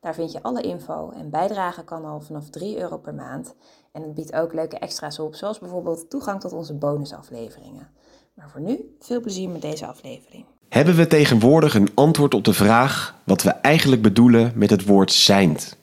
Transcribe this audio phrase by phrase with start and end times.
[0.00, 3.54] Daar vind je alle info en bijdragen kan al vanaf 3 euro per maand.
[3.92, 7.88] En het biedt ook leuke extra's op, zoals bijvoorbeeld toegang tot onze bonusafleveringen.
[8.34, 10.44] Maar voor nu, veel plezier met deze aflevering.
[10.68, 15.12] Hebben we tegenwoordig een antwoord op de vraag wat we eigenlijk bedoelen met het woord
[15.12, 15.76] zijnd?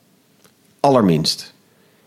[0.79, 1.53] Allerminst.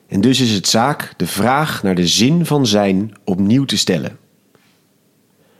[0.06, 4.18] En dus is het zaak de vraag naar de zin van zijn opnieuw te stellen.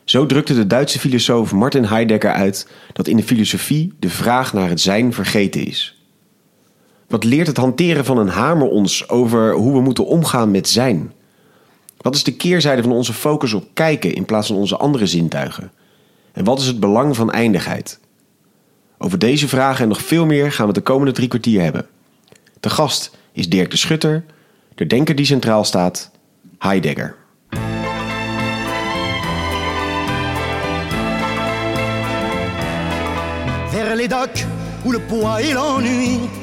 [0.04, 4.68] Zo drukte de Duitse filosoof Martin Heidegger uit dat in de filosofie de vraag naar
[4.68, 5.99] het zijn vergeten is.
[7.10, 11.12] Wat leert het hanteren van een hamer ons over hoe we moeten omgaan met zijn?
[11.96, 15.71] Wat is de keerzijde van onze focus op kijken in plaats van onze andere zintuigen?
[16.32, 18.01] En wat is het belang van eindigheid?
[18.99, 21.87] Over deze vragen en nog veel meer gaan we de komende drie kwartier hebben.
[22.60, 24.24] De gast is Dirk de Schutter,
[24.74, 26.10] de denker die centraal staat,
[26.59, 27.16] Heidegger.
[33.71, 34.45] Vers
[34.84, 34.99] où le
[35.40, 36.40] et l'ennui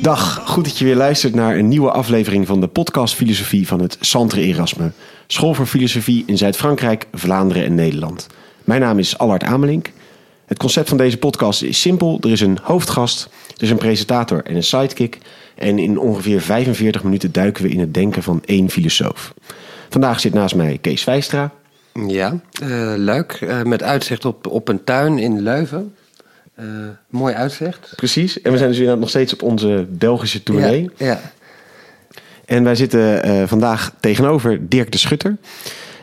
[0.00, 3.80] Dag, goed dat je weer luistert naar een nieuwe aflevering van de podcast Filosofie van
[3.80, 4.92] het Centre Erasme,
[5.26, 8.26] School voor Filosofie in Zuid-Frankrijk, Vlaanderen en Nederland.
[8.64, 9.90] Mijn naam is Allard Amelink.
[10.46, 12.18] Het concept van deze podcast is simpel.
[12.20, 15.18] Er is een hoofdgast, er is een presentator en een sidekick.
[15.54, 19.34] En in ongeveer 45 minuten duiken we in het denken van één filosoof.
[19.88, 21.52] Vandaag zit naast mij Kees Vijstra.
[21.92, 23.32] Ja, eh, leuk.
[23.32, 25.94] Eh, met uitzicht op, op een tuin in Leuven.
[26.54, 26.66] Eh,
[27.08, 27.92] mooi uitzicht.
[27.96, 28.40] Precies.
[28.40, 30.90] En we zijn dus inderdaad nog steeds op onze Belgische tournee.
[30.96, 31.20] Ja, ja.
[32.44, 35.36] En wij zitten vandaag tegenover Dirk de Schutter.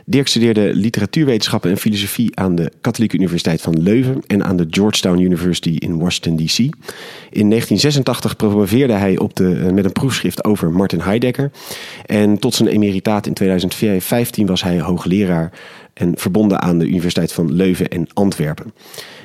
[0.09, 5.19] Dirk studeerde literatuurwetenschappen en filosofie aan de Katholieke Universiteit van Leuven en aan de Georgetown
[5.19, 6.57] University in Washington, D.C.
[7.29, 11.51] In 1986 promoveerde hij op de, eh, met een proefschrift over Martin Heidegger.
[12.05, 15.51] En tot zijn emeritaat in 2015 was hij hoogleraar
[15.93, 18.73] en verbonden aan de Universiteit van Leuven en Antwerpen.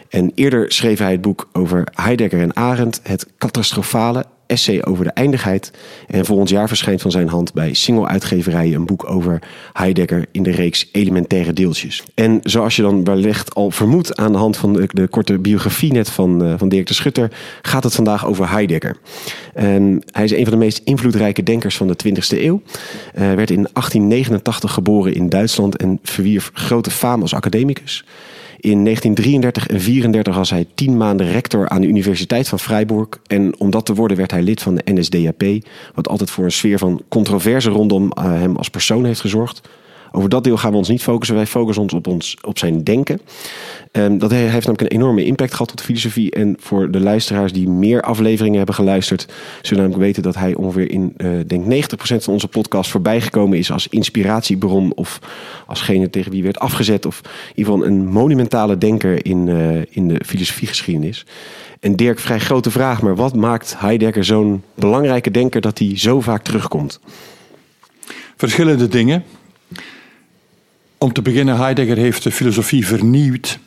[0.09, 5.11] En eerder schreef hij het boek over Heidegger en Arendt, het catastrofale essay over de
[5.11, 5.71] eindigheid.
[6.07, 10.43] En volgend jaar verschijnt van zijn hand bij Single Uitgeverijen een boek over Heidegger in
[10.43, 12.03] de reeks Elementaire Deeltjes.
[12.15, 15.93] En zoals je dan wellicht al vermoedt aan de hand van de, de korte biografie
[15.93, 17.31] net van, eh, van Dirk de Schutter,
[17.63, 18.97] gaat het vandaag over Heidegger.
[19.55, 22.63] En hij is een van de meest invloedrijke denkers van de 20e eeuw.
[23.15, 28.05] Eh, werd in 1889 geboren in Duitsland en verwierf grote faam als academicus.
[28.65, 33.09] In 1933 en 34 was hij tien maanden rector aan de Universiteit van Freiburg.
[33.27, 35.43] En om dat te worden werd hij lid van de NSDAP.
[35.95, 39.69] Wat altijd voor een sfeer van controverse rondom eh, hem als persoon heeft gezorgd.
[40.17, 41.37] Over dat deel gaan we ons niet focussen.
[41.37, 43.21] Wij focussen ons op, ons, op zijn denken.
[43.93, 46.31] Ehm, dat he- heeft namelijk een enorme impact gehad op de filosofie.
[46.31, 49.27] En voor de luisteraars die meer afleveringen hebben geluisterd...
[49.63, 53.71] zullen namelijk weten dat hij ongeveer in, eh denk 90% van onze podcast voorbijgekomen is...
[53.71, 55.19] als inspiratiebron of
[55.67, 57.07] alsgene tegen wie werd afgezet...
[57.07, 61.27] of in ieder geval een monumentale denker in, eh, in de filosofiegeschiedenis.
[61.81, 65.61] En Dirk, vrij grote vraag, maar wat maakt Heidegger zo'n belangrijke denker...
[65.61, 67.01] dat hij zo vaak terugkomt?
[68.37, 69.25] Verschillende dingen.
[71.05, 73.59] Om te beginnen, Heidegger heeft de filosofie vernieuwd.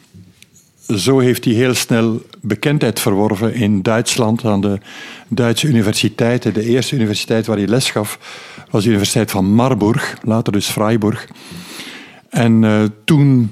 [0.87, 4.79] Zo heeft hij heel snel bekendheid verworven in Duitsland aan de
[5.27, 6.53] Duitse universiteiten.
[6.53, 8.19] De eerste universiteit waar hij les gaf
[8.69, 11.27] was de Universiteit van Marburg, later dus Freiburg.
[12.29, 13.51] En eh, toen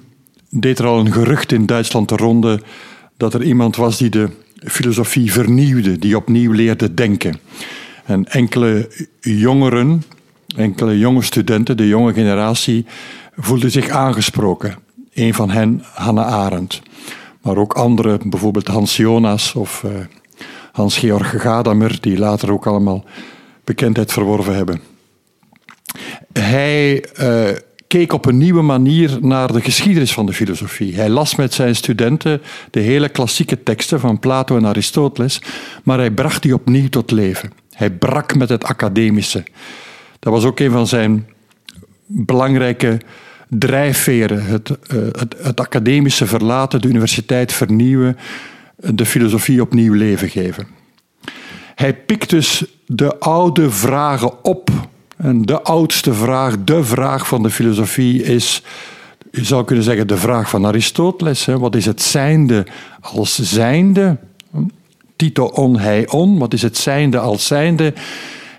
[0.50, 2.62] deed er al een gerucht in Duitsland de ronde
[3.18, 7.40] dat er iemand was die de filosofie vernieuwde, die opnieuw leerde denken.
[8.06, 10.04] En enkele jongeren,
[10.56, 12.86] enkele jonge studenten, de jonge generatie,
[13.38, 14.76] voelden zich aangesproken.
[15.14, 16.82] Een van hen, Hannah Arendt.
[17.42, 19.92] Maar ook anderen, bijvoorbeeld Hans Jonas of eh,
[20.72, 23.04] Hans-Georg Gadamer, die later ook allemaal
[23.64, 24.82] bekendheid verworven hebben.
[26.34, 30.96] Hij eh, keek op een nieuwe manier naar de geschiedenis van de filosofie.
[30.96, 32.42] Hij las met zijn studenten
[32.72, 35.42] de hele klassieke teksten van Plato en Aristoteles,
[35.84, 37.52] maar hij bracht die opnieuw tot leven.
[37.72, 39.44] Hij brak met het academische.
[40.20, 41.28] Dat was ook een van zijn
[42.06, 43.02] belangrijke
[43.50, 44.46] drijfveren.
[44.46, 48.18] Het, eh, het, het academische verlaten, de universiteit vernieuwen,
[48.76, 50.68] de filosofie opnieuw leven geven.
[51.76, 54.70] Hij pikt dus de oude vragen op.
[55.18, 58.64] En de oudste vraag, de vraag van de filosofie is,
[59.32, 61.46] je zou kunnen zeggen, de vraag van Aristoteles.
[61.46, 61.60] Hè.
[61.60, 62.66] Wat is het zijnde
[63.02, 64.18] als zijnde?
[65.16, 66.38] Tito on, hij on.
[66.38, 67.94] Wat is het zijnde als zijnde?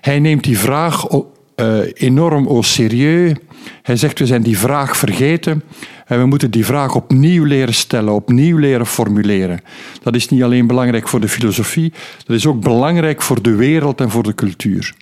[0.01, 1.07] Hij neemt die vraag
[1.57, 3.39] uh, enorm au sérieux.
[3.83, 5.63] Hij zegt, we zijn die vraag vergeten.
[6.07, 9.61] En we moeten die vraag opnieuw leren stellen, opnieuw leren formuleren.
[10.03, 11.93] Dat is niet alleen belangrijk voor de filosofie,
[12.27, 14.95] dat is ook belangrijk voor de wereld en voor de cultuur.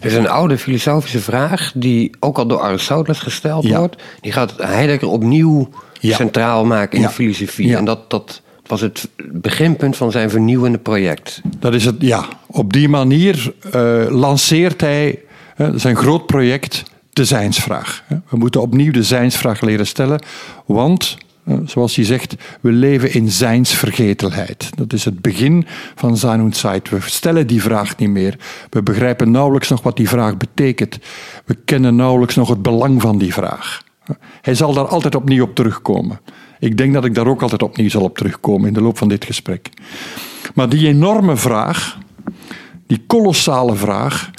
[0.00, 4.02] Er is een oude filosofische vraag die ook al door Aristoteles gesteld wordt.
[4.20, 5.68] Die gaat Heidegger opnieuw
[6.00, 7.76] centraal maken in de filosofie.
[7.76, 11.40] En dat, dat was het beginpunt van zijn vernieuwende project.
[11.58, 12.28] Dat is het, ja.
[12.46, 15.18] Op die manier uh, lanceert hij
[15.58, 18.04] uh, zijn groot project de zijnsvraag.
[18.28, 20.22] We moeten opnieuw de zijnsvraag leren stellen,
[20.66, 21.16] want,
[21.64, 24.70] zoals hij zegt, we leven in zijnsvergetelheid.
[24.76, 26.88] Dat is het begin van Sein und Zeit.
[26.88, 28.36] We stellen die vraag niet meer.
[28.70, 30.98] We begrijpen nauwelijks nog wat die vraag betekent.
[31.44, 33.82] We kennen nauwelijks nog het belang van die vraag.
[34.40, 36.20] Hij zal daar altijd opnieuw op terugkomen.
[36.58, 39.08] Ik denk dat ik daar ook altijd opnieuw zal op terugkomen in de loop van
[39.08, 39.68] dit gesprek.
[40.54, 41.98] Maar die enorme vraag,
[42.86, 44.30] die kolossale vraag,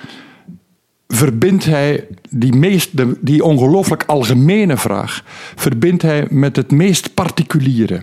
[1.13, 2.89] verbindt hij die, meest,
[3.21, 5.23] die ongelooflijk algemene vraag
[5.55, 8.01] verbindt hij met het meest particuliere.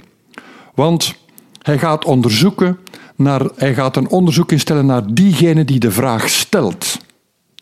[0.74, 1.14] Want
[1.62, 2.78] hij gaat onderzoeken
[3.16, 6.98] naar, hij gaat een onderzoek instellen naar diegene die de vraag stelt.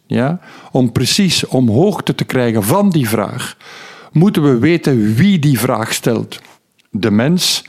[0.06, 0.40] Ja?
[0.72, 3.56] Om precies om hoogte te krijgen van die vraag,
[4.12, 6.40] moeten we weten wie die vraag stelt.
[6.90, 7.64] De mens,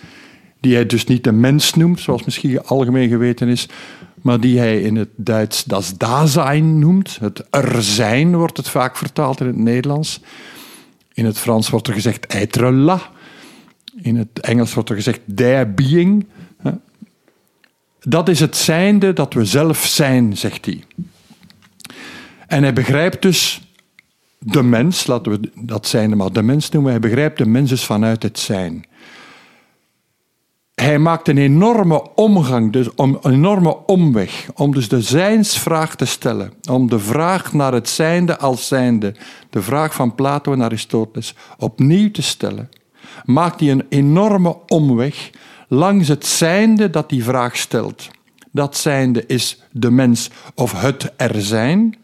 [0.59, 3.67] die hij dus niet de mens noemt, zoals misschien algemeen geweten is,
[4.25, 7.17] maar die hij in het Duits das Dasein noemt.
[7.19, 10.19] Het er zijn wordt het vaak vertaald in het Nederlands.
[11.13, 12.99] In het Frans wordt er gezegd être là.
[14.01, 16.25] In het Engels wordt er gezegd der being.
[17.99, 20.83] Dat is het zijnde dat we zelf zijn, zegt hij.
[22.47, 23.61] En hij begrijpt dus
[24.39, 27.85] de mens, laten we dat zijnde maar de mens noemen, hij begrijpt de mens dus
[27.85, 28.85] vanuit het zijn
[30.75, 36.53] hij maakt een enorme omgang, dus een enorme omweg, om dus de zijnsvraag te stellen.
[36.69, 39.15] Om de vraag naar het zijnde als zijnde,
[39.49, 42.69] de vraag van Plato en Aristoteles, opnieuw te stellen.
[43.23, 45.29] Maakt hij een enorme omweg
[45.67, 48.09] langs het zijnde dat die vraag stelt.
[48.51, 51.95] Dat zijnde is de mens of het er zijn.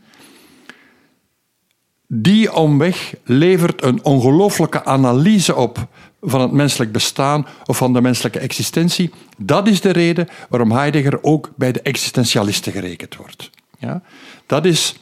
[2.08, 5.88] Die omweg levert een ongelooflijke analyse op
[6.22, 9.12] van het menselijk bestaan of van de menselijke existentie.
[9.38, 13.50] Dat is de reden waarom Heidegger ook bij de existentialisten gerekend wordt.
[13.78, 14.02] Ja?
[14.46, 14.96] Dat is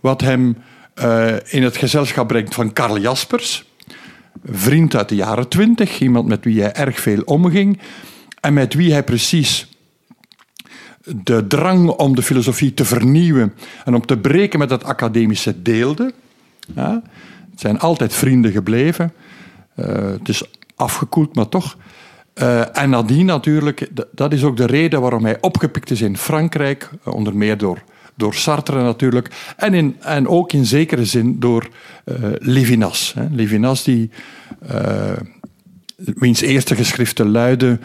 [0.00, 0.56] wat hem
[1.02, 3.64] uh, in het gezelschap brengt van Karl Jaspers,
[4.44, 7.78] vriend uit de jaren twintig, iemand met wie hij erg veel omging
[8.40, 9.66] en met wie hij precies
[11.04, 13.54] de drang om de filosofie te vernieuwen
[13.84, 16.12] en om te breken met het academische deelde.
[16.74, 17.02] Ja?
[17.50, 19.12] Het zijn altijd vrienden gebleven.
[19.76, 20.42] Uh, het is
[20.76, 21.76] afgekoeld, maar toch.
[22.34, 26.90] Uh, en nadien natuurlijk, dat is ook de reden waarom hij opgepikt is in Frankrijk,
[27.04, 27.82] eh, onder meer door,
[28.14, 31.68] door Sartre natuurlijk, en, in, en ook in zekere zin door
[32.04, 33.12] uh, Levinas.
[33.14, 33.26] Hè.
[33.30, 34.10] Levinas, die,
[35.96, 37.80] wiens eerste geschriften luiden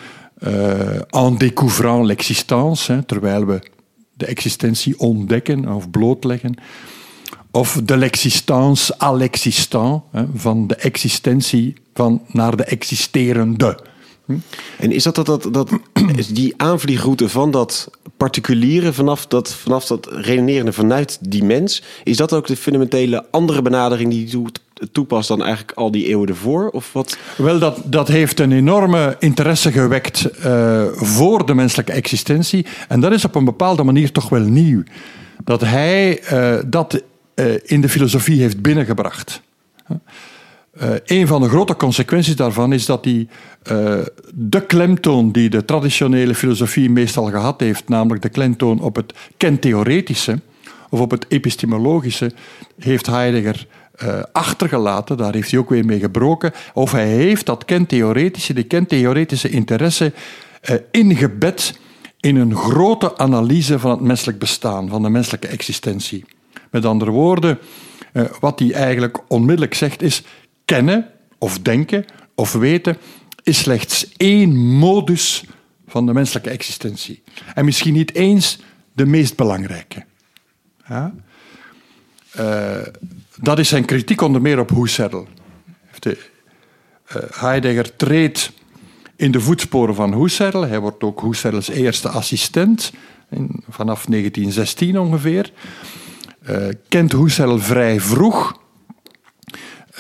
[1.10, 3.60] En découvrant l'existence, terwijl we
[4.13, 6.56] de existentie ontdekken of blootleggen.
[7.52, 10.04] Of de l'existence à l'existant,
[10.36, 13.80] van de existentie van naar de existerende.
[14.26, 14.38] Hm?
[14.80, 15.70] En is dat, dat, dat, dat
[16.16, 22.18] is die aanvliegroute van dat particuliere, vanaf dat, vanaf dat redenerende vanuit die mens, is
[22.18, 24.42] dat ook de fundamentele andere benadering die je
[24.92, 26.69] toepast dan eigenlijk al die eeuwen ervoor?
[26.69, 27.18] Of wat?
[27.38, 32.66] Wel, dat, dat heeft een enorme interesse gewekt uh, voor de menselijke existentie.
[32.88, 34.83] En dat is op een bepaalde manier toch wel nieuw.
[35.44, 37.02] Dat hij uh, dat
[37.64, 39.42] in de filosofie heeft binnengebracht.
[40.82, 43.28] Uh, een van de grote consequenties daarvan is dat die,
[43.72, 44.00] uh,
[44.34, 50.40] de klemtoon die de traditionele filosofie meestal gehad heeft, namelijk de klemtoon op het kentheoretische
[50.90, 52.32] of op het epistemologische,
[52.80, 53.68] heeft Heidegger
[54.32, 55.18] achtergelaten.
[55.18, 56.52] Daar heeft hij ook weer mee gebroken.
[56.74, 60.14] Of hij heeft dat kentheoretische, die kentheoretische interesse
[60.92, 61.80] ingebed
[62.20, 66.26] in een grote analyse van het menselijk bestaan, van de menselijke existentie.
[66.71, 67.59] Met andere woorden,
[68.40, 70.24] wat hij eigenlijk onmiddellijk zegt is:
[70.66, 72.06] kennen of denken
[72.36, 72.97] of weten
[73.44, 75.44] is slechts één modus
[75.88, 77.24] van de menselijke existentie.
[77.56, 78.59] En misschien niet eens
[78.94, 80.06] de meest belangrijke.
[80.88, 81.14] Ja?
[82.40, 82.78] Uh,
[83.42, 85.28] dat is zijn kritiek onder meer op Husserl.
[86.00, 86.18] De,
[87.16, 88.52] uh, Heidegger treedt
[89.16, 90.62] in de voetsporen van Husserl.
[90.62, 92.92] Hij wordt ook Husserls eerste assistent,
[93.69, 95.52] vanaf 1916 ongeveer.
[96.49, 98.59] Uh, kent Husserl vrij vroeg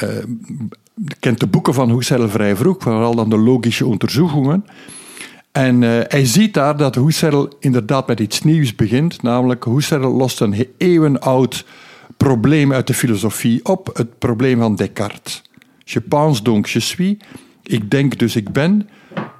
[0.03, 0.09] uh,
[1.19, 4.65] kent de boeken van Husserl vrij vroeg, vooral dan de logische onderzoekingen.
[5.51, 9.21] En uh, hij ziet daar dat Husserl inderdaad met iets nieuws begint.
[9.21, 11.65] Namelijk, Husserl lost een eeuwenoud
[12.17, 13.89] probleem uit de filosofie op.
[13.93, 15.41] Het probleem van Descartes.
[15.83, 17.15] Je pense donc je suis.
[17.63, 18.89] Ik denk dus ik ben.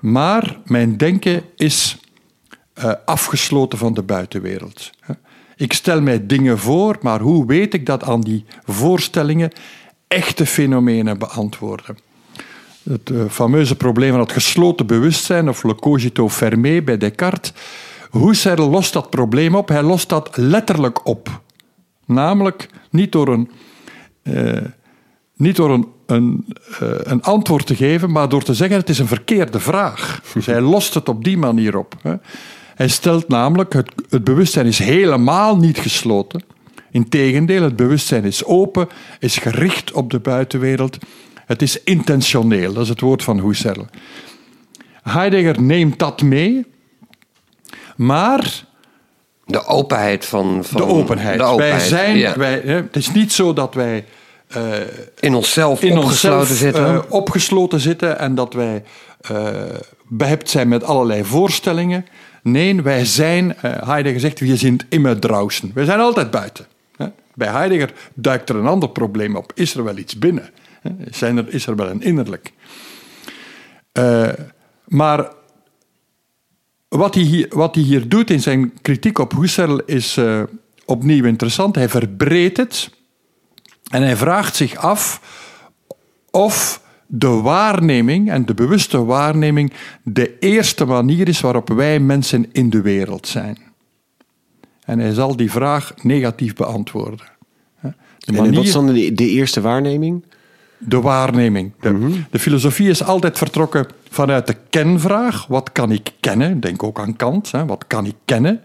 [0.02, 1.98] Maar mijn denken is
[3.06, 4.90] afgesloten van de buitenwereld.
[5.58, 9.52] Ik stel mij dingen voor, maar hoe weet ik dat aan die voorstellingen
[10.08, 11.98] echte fenomenen beantwoorden?
[12.90, 17.54] Het uh, fameuze probleem van het gesloten bewustzijn, of le cogito fermé bij Descartes.
[18.12, 21.42] Husserl lost dat probleem op, hij lost dat letterlijk op.
[22.06, 23.52] Namelijk niet door een,
[24.24, 24.62] uh,
[25.36, 26.46] niet door een, een,
[26.82, 30.22] uh, een, antwoord te geven, maar door te zeggen het is een verkeerde vraag.
[30.34, 31.96] Dus hij lost het op die manier op.
[32.78, 36.44] Hij stelt namelijk, het, het bewustzijn is helemaal niet gesloten.
[36.92, 38.88] Integendeel, het bewustzijn is open,
[39.20, 40.98] is gericht op de buitenwereld.
[41.46, 43.86] Het is intentioneel, dat is het woord van Husserl.
[45.02, 46.66] Heidegger neemt dat mee,
[47.96, 48.66] maar...
[49.46, 50.64] De openheid van...
[50.64, 51.38] van de, openheid.
[51.38, 51.80] de openheid.
[51.80, 52.38] Wij zijn, ja.
[52.38, 54.06] wij, het is niet zo dat wij...
[54.58, 54.64] Uh,
[55.20, 56.94] in onszelf in opgesloten onszelf, zitten.
[56.94, 58.84] Uh, opgesloten zitten en dat wij
[59.32, 59.48] uh,
[60.08, 62.06] behept zijn met allerlei voorstellingen.
[62.44, 65.72] Nee, wij zijn, Heidegger zegt, we zijn immer draußen.
[65.74, 66.66] Wij zijn altijd buiten.
[67.34, 69.52] Bij Heidegger duikt er een ander probleem op.
[69.56, 70.50] Is er wel iets binnen?
[71.10, 72.52] Zijn er, is er wel een innerlijk?
[73.94, 74.30] Uh,
[74.88, 75.32] maar
[76.88, 80.44] wat hij, hier, wat hier doet in zijn kritiek op Husserl is uh,
[80.86, 81.76] opnieuw interessant.
[81.76, 82.90] Hij verbreedt het
[83.92, 85.22] en hij vraagt zich af
[86.32, 89.74] of de waarneming en de bewuste waarneming
[90.04, 93.58] de eerste manier is waarop wij mensen in de wereld zijn.
[94.86, 97.26] En hij zal die vraag negatief beantwoorden.
[98.18, 98.50] De manier...
[98.50, 100.26] En wat is dan de, de eerste waarneming?
[100.78, 101.72] De waarneming.
[101.80, 102.26] De, mm -hmm.
[102.30, 105.48] de, filosofie is altijd vertrokken vanuit de kenvraag.
[105.48, 106.60] Wat kan ik kennen?
[106.60, 107.52] Denk ook aan Kant.
[107.52, 107.66] Hè.
[107.66, 108.62] Wat kan ik kennen?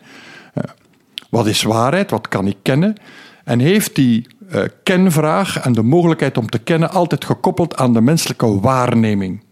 [1.30, 2.10] Wat is waarheid?
[2.10, 2.96] Wat kan ik kennen?
[3.44, 8.00] En heeft die uh, kenvraag en de mogelijkheid om te kennen altijd gekoppeld aan de
[8.00, 9.44] menselijke waarneming.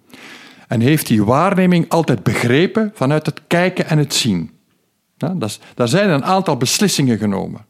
[0.69, 4.51] En heeft die waarneming altijd begrepen vanuit het kijken en het zien.
[5.17, 7.69] Ja, dat daar zijn een aantal beslissingen genomen.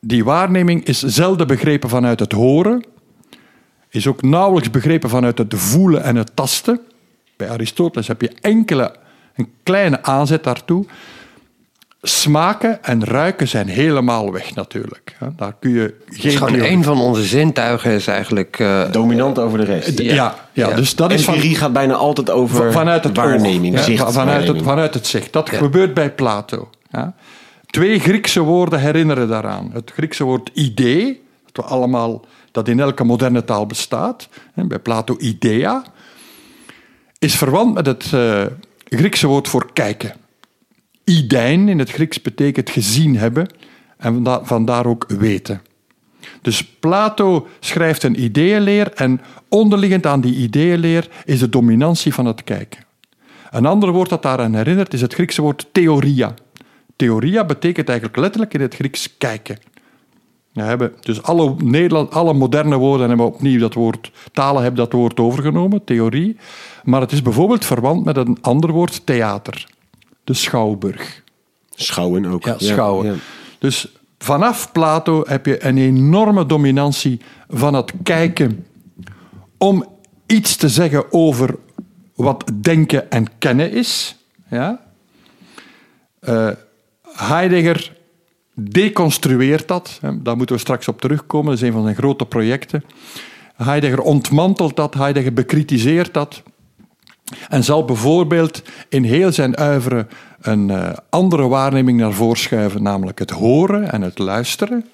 [0.00, 2.84] Die waarneming is zelden begrepen vanuit het horen,
[3.88, 6.80] is ook nauwelijks begrepen vanuit het voelen en het tasten.
[7.36, 8.96] Bij Aristoteles heb je enkele,
[9.34, 10.86] een kleine aanzet daartoe.
[12.06, 15.16] Smaken en ruiken zijn helemaal weg natuurlijk.
[15.36, 16.22] Daar kun je geen.
[16.22, 19.98] Dus gewoon een van onze zintuigen is eigenlijk uh, dominant over de rest.
[19.98, 20.76] Ja, ja, ja, ja.
[20.76, 21.40] dus dat is van.
[21.40, 25.32] gaat bijna altijd over vanuit het waarneming, oog, ja, vanuit, het, vanuit het zicht.
[25.32, 26.70] Dat gebeurt bij Plato.
[27.66, 29.70] Twee Griekse woorden herinneren daaraan.
[29.72, 35.16] Het Griekse woord idee, dat we allemaal dat in elke moderne taal bestaat, bij Plato
[35.18, 35.82] idea,
[37.18, 38.42] is verwant met het uh,
[38.84, 40.14] Griekse woord voor kijken.
[41.04, 43.48] Idein in het Grieks betekent gezien hebben
[43.96, 45.62] en vandaar ook weten.
[46.42, 52.44] Dus Plato schrijft een ideeënleer en onderliggend aan die ideeënleer is de dominantie van het
[52.44, 52.84] kijken.
[53.50, 56.34] Een ander woord dat daaraan herinnert is het Griekse woord theoria.
[56.96, 59.58] Theoria betekent eigenlijk letterlijk in het Grieks kijken.
[60.52, 64.92] We hebben dus alle, Nederland, alle moderne woorden hebben opnieuw dat woord, talen hebben dat
[64.92, 66.36] woord overgenomen, theorie.
[66.84, 69.66] Maar het is bijvoorbeeld verwant met een ander woord, theater.
[70.24, 71.22] De schouwburg.
[71.74, 72.44] Schouwen ook.
[72.44, 73.06] Ja, schouwen.
[73.06, 73.18] Ja, ja.
[73.58, 73.88] Dus
[74.18, 78.66] vanaf Plato heb je een enorme dominantie van het kijken
[79.58, 79.86] om
[80.26, 81.54] iets te zeggen over
[82.14, 84.16] wat denken en kennen is.
[84.50, 84.80] Ja?
[86.20, 86.50] Uh,
[87.02, 87.96] Heidegger
[88.54, 90.00] deconstrueert dat.
[90.22, 91.46] Daar moeten we straks op terugkomen.
[91.46, 92.84] Dat is een van zijn grote projecten.
[93.56, 96.42] Heidegger ontmantelt dat, Heidegger bekritiseert dat.
[97.48, 100.06] En zal bijvoorbeeld in heel zijn uivere
[100.40, 104.84] een uh, andere waarneming naar voren schuiven, namelijk het horen en het luisteren.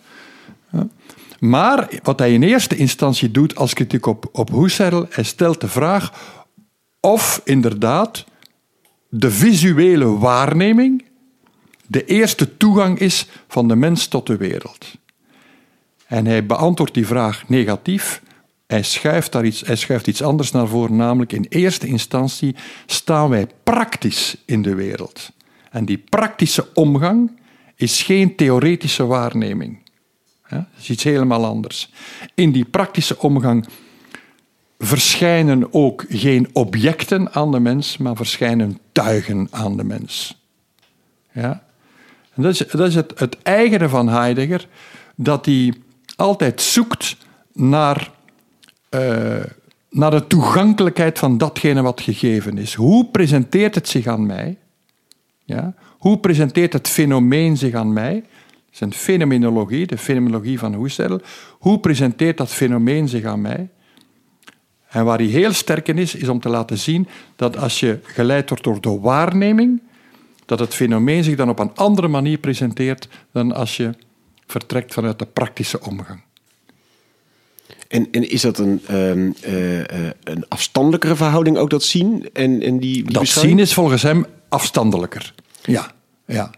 [1.41, 5.69] Maar wat hij in eerste instantie doet als kritiek op, op Husserl, hij stelt de
[5.69, 6.13] vraag
[7.01, 8.25] of inderdaad
[9.09, 11.05] de visuele waarneming
[11.87, 14.87] de eerste toegang is van de mens tot de wereld.
[16.07, 18.23] En hij beantwoordt die vraag negatief.
[18.71, 22.55] Hij schuift, daar iets, hij schuift iets anders naar voren, namelijk in eerste instantie
[22.87, 25.31] staan wij praktisch in de wereld.
[25.71, 27.41] En die praktische omgang
[27.75, 29.79] is geen theoretische waarneming.
[30.49, 31.93] Ja, dat is iets helemaal anders.
[32.35, 33.69] In die praktische omgang
[34.79, 40.43] verschijnen ook geen objecten aan de mens, maar verschijnen tuigen aan de mens.
[41.33, 41.65] Ja?
[42.35, 44.69] En dat is, dat is het, het eigene van Heidegger,
[45.17, 45.75] dat hij
[46.17, 47.17] altijd zoekt
[47.53, 48.19] naar
[48.91, 49.45] uh,
[49.91, 52.75] naar de toegankelijkheid van datgene wat gegeven is.
[52.75, 54.59] Hoe presenteert het zich aan mij?
[55.45, 55.75] Ja?
[55.99, 58.25] Hoe presenteert het fenomeen zich aan mij?
[58.71, 61.21] Zijn fenomenologie, de fenomenologie van Husserl.
[61.59, 63.69] Hoe presenteert dat fenomeen zich aan mij?
[64.89, 67.99] En waar hij heel sterk in is, is om te laten zien dat als je
[68.03, 69.83] geleid wordt door de waarneming,
[70.47, 73.95] dat het fenomeen zich dan op een andere manier presenteert dan als je
[74.47, 76.23] vertrekt vanuit de praktische omgang.
[77.91, 79.79] En, en is dat een, um, uh,
[80.25, 82.29] een afstandelijkere verhouding ook, dat zien?
[82.33, 85.35] En, en die, die dat zien is volgens hem afstandelijker.
[85.63, 85.91] Ja,
[86.27, 86.51] ja.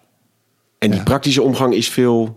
[0.79, 2.37] En die praktische omgang is veel...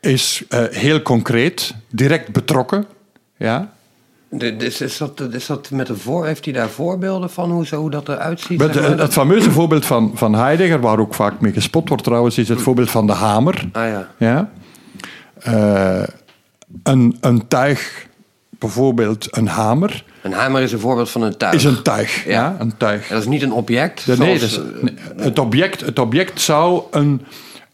[0.00, 2.86] Is uh, heel concreet, direct betrokken.
[3.36, 3.72] Ja.
[4.28, 7.80] Dus is, dat, is dat met een voor, heeft hij daar voorbeelden van hoe, zo,
[7.80, 8.58] hoe dat eruit ziet?
[8.58, 12.38] Met, het, het fameuze voorbeeld van, van Heidegger, waar ook vaak mee gespot wordt trouwens,
[12.38, 13.68] is het voorbeeld van de hamer.
[13.72, 14.08] Ah ja.
[14.18, 14.50] ja?
[15.48, 16.02] Uh,
[16.82, 18.06] een, een tuig,
[18.58, 20.04] bijvoorbeeld een hamer.
[20.22, 21.54] Een hamer is een voorbeeld van een tuig.
[21.54, 22.30] Is een tuig, ja.
[22.30, 23.08] ja een tuig.
[23.08, 24.06] dat is niet een object.
[24.06, 24.60] nee, dat is,
[25.16, 27.26] het, object, het object zou een,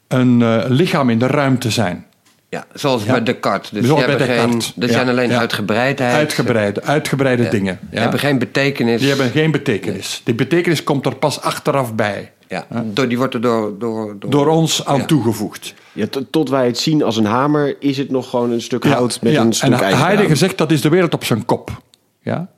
[0.09, 2.07] een uh, lichaam in de ruimte zijn.
[2.53, 3.71] Ja, zoals bij Descartes.
[3.71, 4.67] Dus zoals bij Descartes.
[4.67, 5.39] Geen, dat zijn alleen ja.
[5.39, 6.15] uitgebreidheid.
[6.15, 7.79] Uitgebreide, uitgebreide dingen.
[7.91, 9.01] Die hebben geen betekenis.
[9.01, 10.21] Die hebben geen betekenis.
[10.25, 12.33] Die betekenis komt er pas achteraf bij.
[12.53, 15.75] Ja, door, die wordt er door, door, door, door ons aan toegevoegd.
[15.93, 19.21] Ja, tot wij het zien als een hamer, is het nog gewoon een stuk hout
[19.23, 21.83] met een stuk en Heidegger zegt dat is de wereld op zijn kop.
[22.21, 22.51] Ja?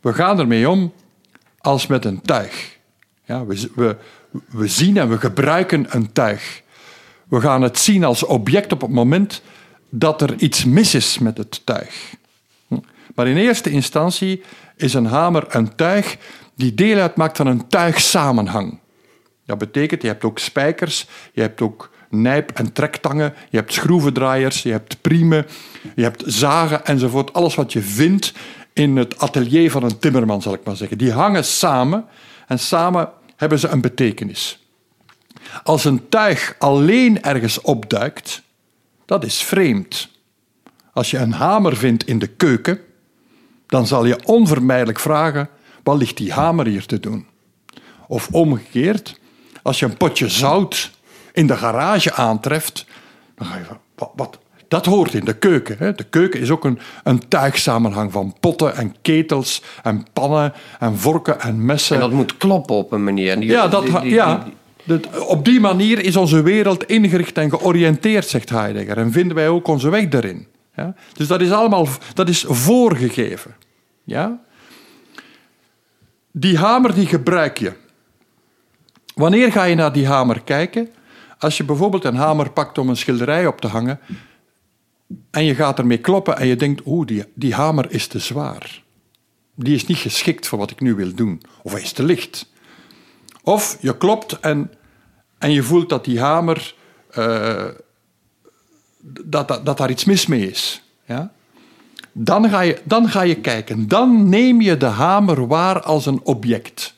[0.00, 0.92] We gaan ermee om
[1.58, 2.78] als met een tuig.
[3.24, 3.96] Ja, we, we,
[4.50, 6.62] we zien en we gebruiken een tuig.
[7.28, 9.42] We gaan het zien als object op het moment
[9.88, 12.14] dat er iets mis is met het tuig.
[12.66, 12.78] Hm.
[13.14, 14.42] Maar in eerste instantie
[14.76, 16.16] is een hamer een tuig
[16.54, 18.78] die deel uitmaakt van een tuigsamenhang.
[19.46, 24.62] Dat betekent, je hebt ook spijkers, je hebt ook nijp- en trektangen, je hebt schroevendraaiers,
[24.62, 25.46] je hebt priemen,
[25.94, 27.32] je hebt zagen enzovoort.
[27.32, 28.32] Alles wat je vindt
[28.72, 30.98] in het atelier van een timmerman, zal ik maar zeggen.
[30.98, 32.04] Die hangen samen
[32.46, 34.66] en samen hebben ze een betekenis.
[35.62, 38.42] Als een tuig alleen ergens opduikt,
[39.04, 40.08] dat is vreemd.
[40.92, 42.80] Als je een hamer vindt in de keuken,
[43.66, 45.48] dan zal je onvermijdelijk vragen:
[45.82, 47.26] wat ligt die hamer hier te doen?
[48.08, 49.20] Of omgekeerd,
[49.66, 50.90] als je een potje zout
[51.32, 52.86] in de garage aantreft,
[53.34, 55.76] dan ga je van, wat, wat, dat hoort in de keuken.
[55.78, 55.92] Hè?
[55.92, 61.40] De keuken is ook een, een tuigsamenhang van potten en ketels en pannen en vorken
[61.40, 61.94] en messen.
[61.94, 63.40] En dat moet kloppen op een manier.
[63.40, 64.46] Die, ja, dat, die, ja
[65.26, 68.98] op die manier is onze wereld ingericht en georiënteerd, zegt Heidegger.
[68.98, 70.46] En vinden wij ook onze weg daarin.
[70.76, 70.94] Ja?
[71.12, 73.54] Dus dat is allemaal dat is voorgegeven.
[74.04, 74.40] Ja?
[76.32, 77.72] Die hamer die gebruik je.
[79.20, 80.88] Wanneer ga je naar die hamer kijken?
[81.38, 84.00] Als je bijvoorbeeld een hamer pakt om een schilderij op te hangen
[85.30, 88.82] en je gaat ermee kloppen en je denkt, oeh, die, die hamer is te zwaar.
[89.54, 91.42] Die is niet geschikt voor wat ik nu wil doen.
[91.62, 92.50] Of hij is te licht.
[93.42, 94.70] Of je klopt en,
[95.38, 96.74] en je voelt dat die hamer,
[97.18, 97.64] uh,
[99.24, 100.82] dat, dat, dat daar iets mis mee is.
[101.04, 101.32] Ja?
[102.12, 103.88] Dan, ga je, dan ga je kijken.
[103.88, 106.95] Dan neem je de hamer waar als een object.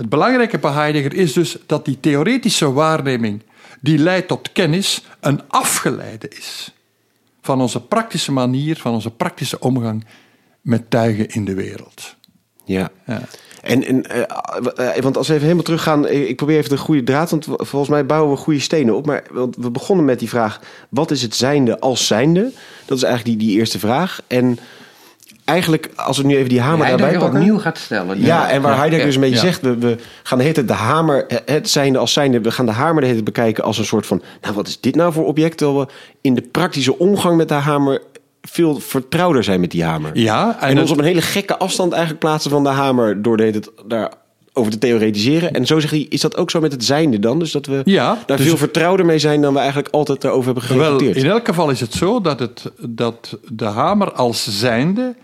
[0.00, 3.42] Het belangrijke bij Heidegger is dus dat die theoretische waarneming
[3.80, 6.74] die leidt tot kennis een afgeleide is
[7.40, 10.04] van onze praktische manier, van onze praktische omgang
[10.60, 12.16] met tuigen in de wereld.
[12.64, 12.90] Ja.
[13.06, 13.22] ja.
[13.62, 14.04] En, en
[14.78, 17.90] uh, want als we even helemaal teruggaan, ik probeer even de goede draad, want volgens
[17.90, 19.06] mij bouwen we goede stenen op.
[19.06, 22.52] Maar want we begonnen met die vraag: wat is het zijnde als zijnde?
[22.86, 24.22] Dat is eigenlijk die, die eerste vraag.
[24.26, 24.58] En
[25.50, 27.28] eigenlijk, als we nu even die hamer daarbij pakken...
[27.28, 28.20] opnieuw gaat stellen.
[28.20, 29.60] Ja, en waar Heidegger dus een beetje zegt...
[29.60, 32.40] We, we gaan de hele tijd de hamer, het zijnde als zijnde...
[32.40, 34.22] we gaan de hamer de hele tijd bekijken als een soort van...
[34.40, 35.56] nou, wat is dit nou voor object?
[35.56, 38.02] Terwijl we in de praktische omgang met de hamer
[38.42, 40.10] veel vertrouwder zijn met die hamer.
[40.14, 43.44] Ja, en, ons op een hele gekke afstand eigenlijk plaatsen van de hamer door de
[43.44, 44.12] het daar
[44.52, 45.52] over te theoretiseren.
[45.52, 47.38] En zo zegt hij, is dat ook zo met het zijnde dan?
[47.38, 50.44] Dus dat we ja, daar dus veel vertrouwder mee zijn dan we eigenlijk altijd erover
[50.44, 51.16] hebben gereflecteerd.
[51.16, 55.14] In elk geval is het zo dat, het, dat de hamer als zijnde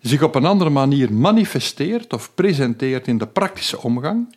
[0.00, 4.34] zich op een andere manier manifesteert of presenteert in de praktische omgang.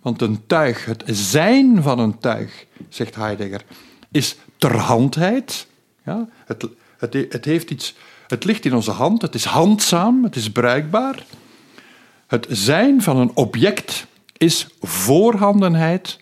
[0.00, 3.62] Want een tuig, het zijn van een tuig, zegt Heidegger,
[4.10, 5.66] is terhandheid.
[6.04, 6.68] Ja, het,
[6.98, 7.94] het, het, heeft iets,
[8.26, 11.24] het ligt in onze hand, het is handzaam, het is bruikbaar.
[12.26, 16.20] Het zijn van een object is voorhandenheid,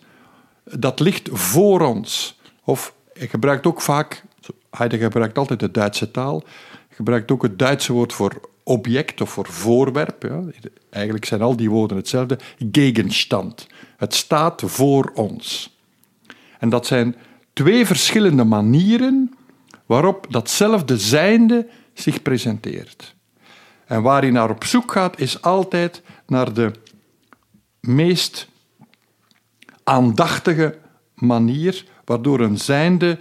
[0.63, 2.39] dat ligt voor ons.
[2.63, 4.23] Of hij gebruikt ook vaak,
[4.69, 6.43] Heidegger gebruikt altijd de Duitse taal,
[6.89, 10.23] gebruikt ook het Duitse woord voor object of voor voorwerp.
[10.23, 10.43] Ja.
[10.89, 12.39] Eigenlijk zijn al die woorden hetzelfde.
[12.71, 13.67] Gegenstand.
[13.97, 15.75] Het staat voor ons.
[16.59, 17.15] En dat zijn
[17.53, 19.35] twee verschillende manieren
[19.85, 23.15] waarop datzelfde zijnde zich presenteert.
[23.85, 26.71] En waar hij naar op zoek gaat, is altijd naar de
[27.79, 28.47] meest
[29.83, 30.77] aandachtige
[31.13, 33.19] manier waardoor een zijnde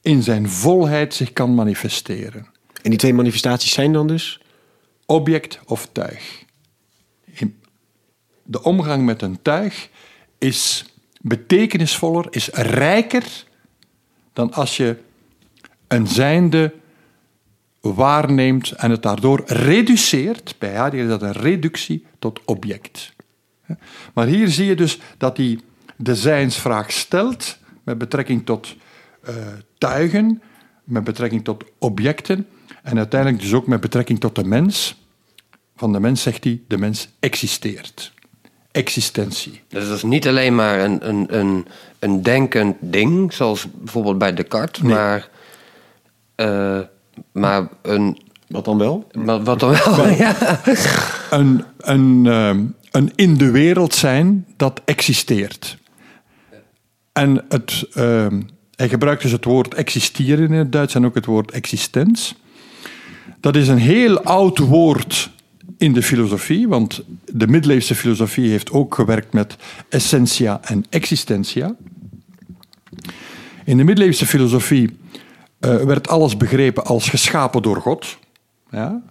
[0.00, 2.46] in zijn volheid zich kan manifesteren.
[2.82, 4.40] En die twee manifestaties zijn dan dus?
[5.06, 6.44] Object of tuig.
[8.42, 9.88] De omgang met een tuig
[10.38, 10.84] is
[11.20, 13.44] betekenisvoller, is rijker
[14.32, 14.96] dan als je
[15.88, 16.74] een zijnde
[17.94, 20.54] waarneemt en het daardoor reduceert.
[20.58, 23.14] Bij Heidegger is dat een reductie tot object.
[24.14, 25.60] Maar hier zie je dus dat hij
[25.96, 28.76] de zijnsvraag stelt met betrekking tot
[29.28, 29.34] uh,
[29.78, 30.42] tuigen,
[30.84, 32.46] met betrekking tot objecten
[32.82, 35.04] en uiteindelijk dus ook met betrekking tot de mens.
[35.76, 38.12] Van de mens zegt hij, de mens existeert.
[38.70, 39.62] Existentie.
[39.68, 41.66] Dus dat is niet alleen maar een, een, een,
[41.98, 44.94] een denkend ding, zoals bijvoorbeeld bij Descartes, nee.
[44.94, 45.28] maar,
[46.36, 46.80] uh,
[47.32, 48.24] maar een...
[48.46, 49.06] Wat dan wel?
[49.12, 50.60] Wat, wat dan wel, ja.
[51.30, 52.48] Een, een, uh,
[52.90, 55.78] een in de wereld zijn dat existeert.
[57.12, 58.26] En het, uh,
[58.74, 62.34] hij gebruikt dus het woord existeren in het Duits en ook het woord existens.
[63.40, 65.30] Dat is een heel oud woord
[65.78, 67.02] in de filosofie, want
[67.32, 69.56] de middeleeuwse filosofie heeft ook gewerkt met
[69.88, 71.74] essentia en existentia.
[73.64, 74.96] In de middeleeuwse filosofie
[75.60, 78.18] uh, werd alles begrepen als geschapen door God.
[78.70, 79.02] Ja?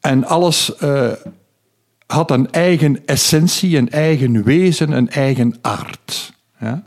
[0.00, 1.12] En alles uh,
[2.06, 6.32] had een eigen essentie, een eigen wezen, een eigen aard.
[6.60, 6.82] Ja?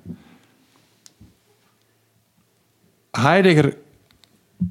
[3.11, 3.77] Heidegger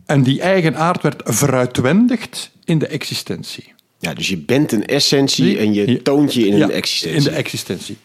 [0.06, 3.72] en die eigen aard werd veruitwendigd in de existentie.
[3.98, 7.18] Ja, dus je bent een essentie en je toont je in ja, een existentie.
[7.18, 7.96] In de existentie.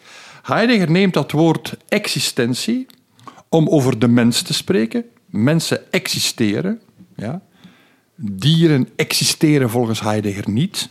[0.42, 2.86] Heidegger neemt dat woord existentie
[3.48, 5.04] om over de mens te spreken.
[5.30, 6.80] Mensen existeren.
[7.16, 7.42] Ja.
[8.14, 10.88] Dieren existeren volgens Heidegger niet.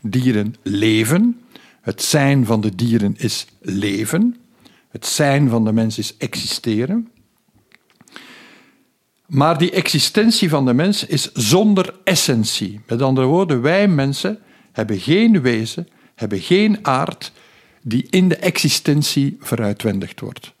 [0.00, 1.40] Dieren leven.
[1.80, 4.36] Het zijn van de dieren is leven.
[4.90, 7.08] Het zijn van de mens is existeren.
[9.26, 12.80] Maar die existentie van de mens is zonder essentie.
[12.86, 14.38] Met andere woorden, wij mensen
[14.72, 17.32] hebben geen wezen, hebben geen aard
[17.82, 20.52] die in de existentie veruitwendigd wordt.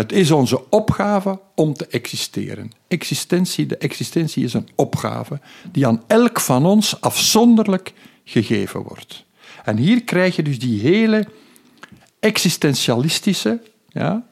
[0.00, 2.72] Het is onze opgave om te existeren.
[2.88, 5.40] Existentie, de existentie is een opgave
[5.72, 7.92] die aan elk van ons afzonderlijk
[8.24, 9.24] gegeven wordt.
[9.64, 11.26] En hier krijg je dus die hele
[12.20, 14.26] existentialistische, ja,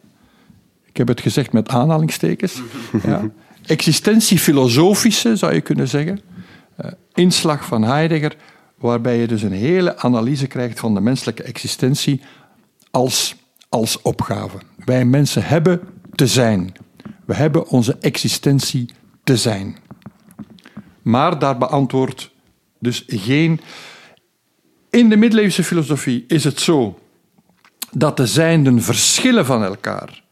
[0.85, 2.63] ik heb het gezegd met aanhalingstekens,
[3.03, 3.31] ja,
[3.67, 6.21] existentiefilosofische, zou je kunnen zeggen,
[6.85, 8.37] uh, inslag van Heidegger,
[8.79, 12.21] waarbij je dus een hele analyse krijgt van de menselijke existentie
[12.91, 13.37] als,
[13.69, 14.59] als opgave.
[14.89, 15.81] Wij mensen hebben
[16.15, 16.73] te zijn.
[17.27, 18.91] We hebben onze existentie
[19.25, 19.77] te zijn.
[21.03, 22.31] Maar daar beantwoordt
[22.79, 23.61] dus geen.
[24.91, 26.99] In de middeleeuwse filosofie is het zo
[27.91, 30.23] dat de zijnden verschillen van elkaar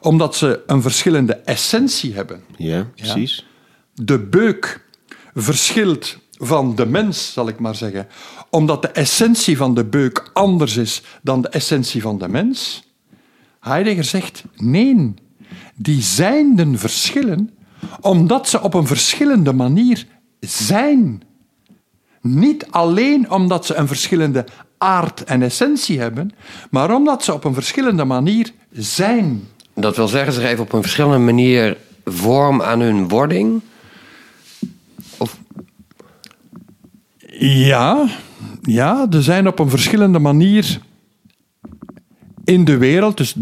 [0.00, 2.44] omdat ze een verschillende essentie hebben.
[2.56, 3.36] Ja, precies.
[3.36, 4.04] Ja.
[4.04, 4.86] De beuk
[5.34, 8.08] verschilt van de mens, zal ik maar zeggen,
[8.50, 12.82] omdat de essentie van de beuk anders is dan de essentie van de mens.
[13.64, 15.14] Heidegger zegt nee,
[15.74, 17.50] die zijnden verschillen
[18.00, 20.06] omdat ze op een verschillende manier
[20.40, 21.22] zijn.
[22.20, 24.44] Niet alleen omdat ze een verschillende
[24.78, 26.32] aard en essentie hebben,
[26.70, 29.48] maar omdat ze op een verschillende manier zijn.
[29.74, 33.60] Dat wil zeggen, ze geven op een verschillende manier vorm aan hun wording?
[35.18, 35.38] Of...
[37.38, 38.08] Ja,
[38.62, 40.80] ja, er zijn op een verschillende manier
[42.44, 43.16] in de wereld.
[43.16, 43.34] Dus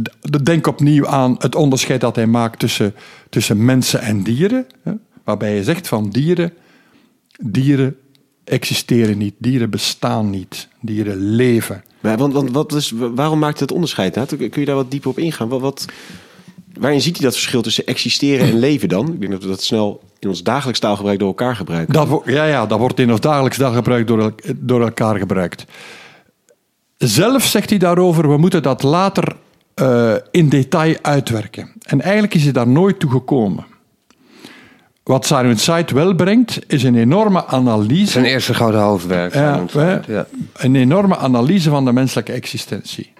[0.42, 2.94] denk opnieuw aan het onderscheid dat hij maakt tussen,
[3.30, 4.66] tussen mensen en dieren.
[4.82, 4.92] Hè,
[5.24, 6.52] waarbij hij zegt van dieren,
[7.40, 7.96] dieren
[8.44, 11.84] existeren niet, dieren bestaan niet, dieren leven.
[12.00, 14.14] Maar want, want wat is, waarom maakt het onderscheid?
[14.14, 14.26] Hè?
[14.26, 15.48] Kun je daar wat dieper op ingaan?
[15.48, 15.86] Wat, wat,
[16.78, 19.12] waarin ziet hij dat verschil tussen existeren en leven dan?
[19.12, 21.94] Ik denk dat we dat snel in ons dagelijks taalgebruik door elkaar gebruiken.
[21.94, 25.64] Dat, ja, ja, dat wordt in ons dagelijks taalgebruik door, door elkaar gebruikt.
[27.04, 29.36] Zelf zegt hij daarover, we moeten dat later
[29.76, 31.72] uh, in detail uitwerken.
[31.82, 33.64] En eigenlijk is hij daar nooit toe gekomen.
[35.02, 38.12] Wat Simon Sight wel brengt, is een enorme analyse.
[38.12, 39.34] Zijn eerste gouden hoofdwerk.
[39.34, 39.66] Ja,
[40.06, 40.26] ja.
[40.52, 43.12] Een enorme analyse van de menselijke existentie.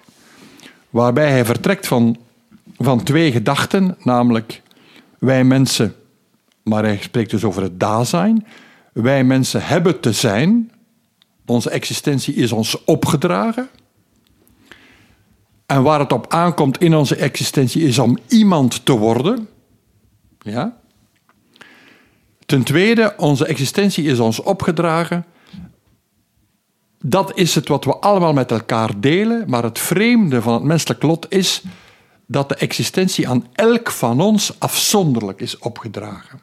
[0.91, 2.17] Waarbij hij vertrekt van,
[2.79, 4.63] van twee gedachten, namelijk
[5.19, 5.95] wij mensen,
[6.63, 8.47] maar hij spreekt dus over het Dasein.
[8.93, 10.72] Wij mensen hebben te zijn.
[11.53, 13.69] Onze existentie is ons opgedragen.
[15.67, 19.49] En waar het op aankomt in onze existentie is om iemand te worden.
[20.39, 20.77] Ja?
[22.47, 25.25] Ten tweede, onze existentie is ons opgedragen
[27.03, 29.45] dat is het wat we allemaal met elkaar delen.
[29.47, 31.63] Maar het vreemde van het menselijk lot is
[32.27, 36.41] dat de existentie aan elk van ons afzonderlijk is opgedragen.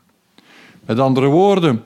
[0.85, 1.83] Met andere woorden,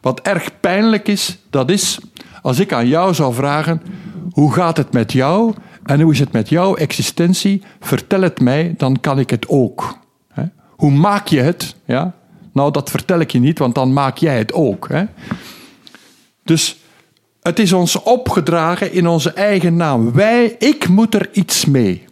[0.00, 1.98] wat erg pijnlijk is, dat is
[2.42, 3.82] als ik aan jou zou vragen:
[4.30, 7.62] hoe gaat het met jou en hoe is het met jouw existentie?
[7.80, 10.00] Vertel het mij, dan kan ik het ook.
[10.82, 11.74] Hoe maak je het?
[11.84, 12.14] Ja?
[12.52, 14.88] Nou, dat vertel ik je niet, want dan maak jij het ook.
[14.88, 15.04] Hè?
[16.44, 16.76] Dus
[17.42, 20.12] het is ons opgedragen in onze eigen naam.
[20.12, 22.04] Wij, ik moet er iets mee.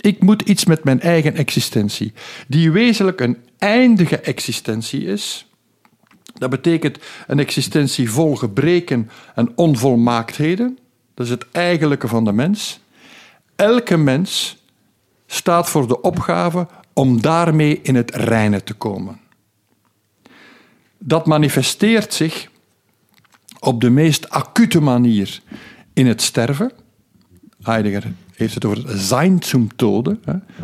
[0.00, 2.12] Ik moet iets met mijn eigen existentie,
[2.48, 5.49] die wezenlijk een eindige existentie is.
[6.40, 10.78] Dat betekent een existentie vol gebreken en onvolmaaktheden.
[11.14, 12.80] Dat is het eigenlijke van de mens.
[13.56, 14.56] Elke mens
[15.26, 19.20] staat voor de opgave om daarmee in het reine te komen.
[20.98, 22.48] Dat manifesteert zich
[23.58, 25.40] op de meest acute manier
[25.92, 26.72] in het sterven.
[27.62, 30.18] Heidegger heeft het over het zijn zum Tode,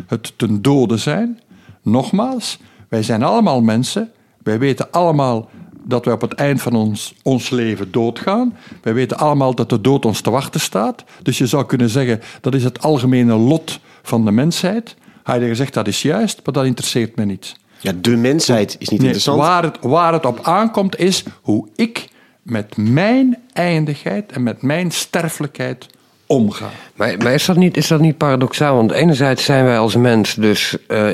[0.07, 1.39] het ten dode zijn.
[1.81, 4.11] Nogmaals, wij zijn allemaal mensen.
[4.43, 5.49] Wij weten allemaal
[5.87, 8.57] dat wij op het eind van ons, ons leven doodgaan.
[8.81, 11.03] Wij weten allemaal dat de dood ons te wachten staat.
[11.21, 14.95] Dus je zou kunnen zeggen, dat is het algemene lot van de mensheid.
[15.23, 17.55] Heidegger zegt, dat is juist, maar dat interesseert me niet.
[17.79, 19.39] Ja, de mensheid is niet interessant.
[19.39, 22.07] Waar het, waar het op aankomt is hoe ik
[22.41, 25.87] met mijn eindigheid en met mijn sterfelijkheid
[26.27, 26.71] omgaan.
[26.95, 28.75] Maar, maar is, dat niet, is dat niet paradoxaal?
[28.75, 31.07] Want enerzijds zijn wij als mens dus uh,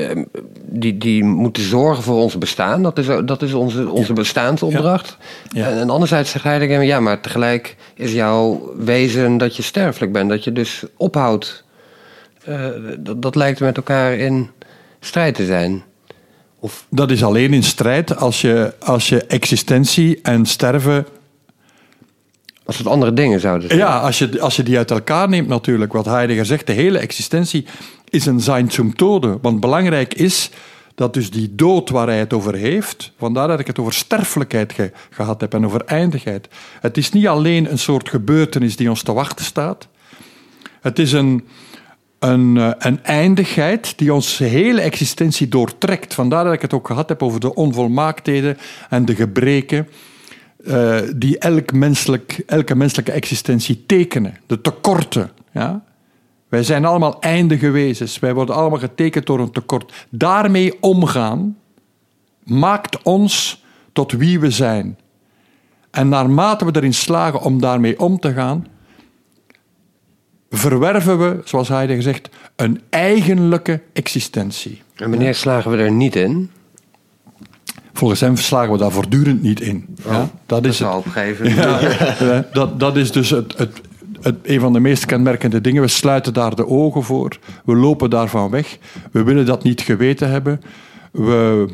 [0.66, 2.84] die, die moeten zorgen voor ons bestaan.
[2.84, 5.18] Dat is, dat is onze, onze bestaansopdracht.
[5.50, 5.70] Ja.
[5.70, 10.30] En, en, anderzijds zegt Heidegger, ja, maar tegelijk is jouw wezen dat je sterfelijk bent.
[10.30, 11.64] Dat je dus ophoudt.
[12.50, 12.68] Uh,
[13.00, 14.50] dat, dat lijkt met elkaar in
[15.00, 15.84] strijd te zijn.
[16.60, 16.86] Of...
[16.90, 21.06] Dat is alleen in strijd als je, als je existentie en sterven
[22.66, 23.80] als het andere dingen zouden zijn.
[23.80, 25.94] Ja, als je, als je die uit elkaar neemt natuurlijk.
[25.94, 27.66] Wat Heidegger zegt, de hele existentie
[28.10, 29.38] is een zijn zum Tode.
[29.42, 30.50] Want belangrijk is
[30.96, 34.74] dat dus die dood waar hij het over heeft, vandaar dat ik het over sterfelijkheid
[35.10, 36.48] gehad heb en over eindigheid.
[36.80, 39.88] Het is niet alleen een soort gebeurtenis die ons te wachten staat.
[40.82, 41.48] Het is een,
[42.20, 46.14] een, eh, een eindigheid die onze hele existentie doortrekt.
[46.14, 48.58] Vandaar dat ik het ook gehad heb over de onvolmaaktheden
[48.90, 49.88] en de gebreken
[50.64, 54.38] uh, die elk menselijk, elke menselijke existentie tekenen.
[54.46, 55.32] De tekorten.
[55.52, 55.84] Ja?
[56.50, 58.20] Wij zijn allemaal eindige wezens.
[58.20, 60.08] Wij worden allemaal getekend door een tekort.
[60.10, 61.58] Daarmee omgaan
[62.44, 64.98] maakt ons tot wie we zijn.
[65.92, 68.68] En naarmate we erin slagen om daarmee om te gaan,
[70.50, 74.82] verwerven we, zoals hij zegt, een eigenlijke existentie.
[74.96, 76.52] En wanneer slagen we er niet in?
[77.94, 79.86] Volgens hem slagen we daar voortdurend niet in.
[80.06, 80.96] Oh, ja, dat, is het.
[80.96, 81.56] Opgeven.
[81.56, 81.80] Ja,
[82.54, 83.82] dat, dat is dus het, het,
[84.22, 85.82] het, een van de meest kenmerkende dingen.
[85.82, 87.38] We sluiten daar de ogen voor.
[87.66, 88.78] We lopen daarvan weg.
[89.12, 90.62] We willen dat niet geweten hebben.
[91.12, 91.68] We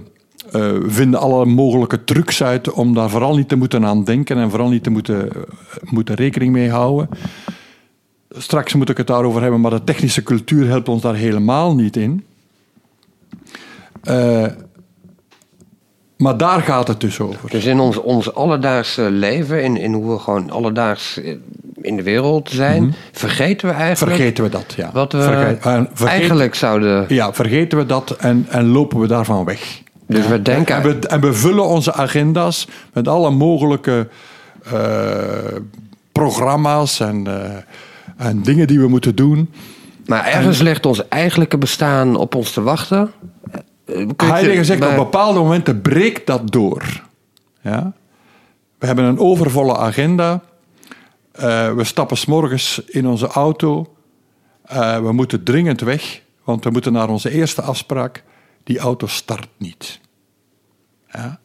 [0.55, 4.49] uh, vinden alle mogelijke trucs uit om daar vooral niet te moeten aan denken en
[4.49, 5.43] vooral niet te moeten, uh,
[5.83, 7.09] moeten rekening mee houden.
[8.29, 11.95] Straks moet ik het daarover hebben, maar de technische cultuur helpt ons daar helemaal niet
[11.95, 12.23] in.
[14.03, 14.45] Uh,
[16.19, 17.49] maar daar gaat het dus over.
[17.49, 21.19] Dus in ons, ons alledaagse leven, in, in hoe we gewoon alledaags
[21.81, 22.93] in de wereld zijn, mhm.
[23.11, 24.15] vergeten we eigenlijk.
[24.15, 24.89] Vergeten we dat, ja.
[24.93, 27.05] Wat we Vergeet, eigenlijk zouden.
[27.07, 29.81] Ja, vergeten we dat en, en lopen we daarvan weg.
[30.07, 30.75] Dus we denken.
[30.75, 34.07] En we, en we vullen onze agenda's met alle mogelijke
[34.73, 34.79] uh,
[36.11, 39.49] programma's en, uh, en dingen die we moeten doen.
[40.05, 43.11] Maar ergens ligt ons eigenlijke bestaan op ons te wachten.
[44.17, 47.03] Heidegger zegt op bepaalde momenten breekt dat door.
[47.61, 47.93] Ja?
[48.77, 50.41] We hebben een overvolle agenda.
[51.39, 53.95] Uh, we stappen s'morgens in onze auto.
[54.71, 58.23] Uh, we moeten dringend weg, want we moeten naar onze eerste afspraak.
[58.63, 59.99] Die auto start niet.
[61.11, 61.39] Ja?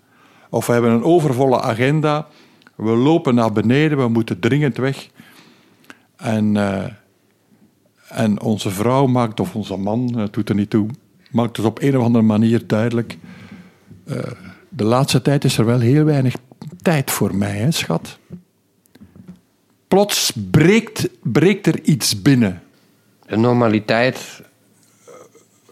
[0.50, 2.26] Of we hebben een overvolle agenda.
[2.74, 5.08] We lopen naar beneden, we moeten dringend weg.
[6.16, 6.84] En, uh,
[8.08, 10.88] en onze vrouw maakt, of onze man, het doet er niet toe,
[11.34, 13.16] maakt het op een of andere manier duidelijk.
[14.06, 14.16] Uh,
[14.68, 16.34] de laatste tijd is er wel heel weinig
[16.82, 18.18] tijd voor mij, hè, schat.
[19.88, 22.62] Plots breekt, breekt er iets binnen.
[23.26, 24.42] De normaliteit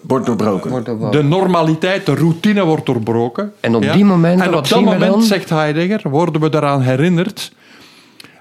[0.01, 1.11] wordt doorbroken.
[1.11, 3.53] De normaliteit, de routine wordt doorbroken.
[3.61, 7.53] En op die momenten, en op dat moment, zegt Heidegger, worden we eraan herinnerd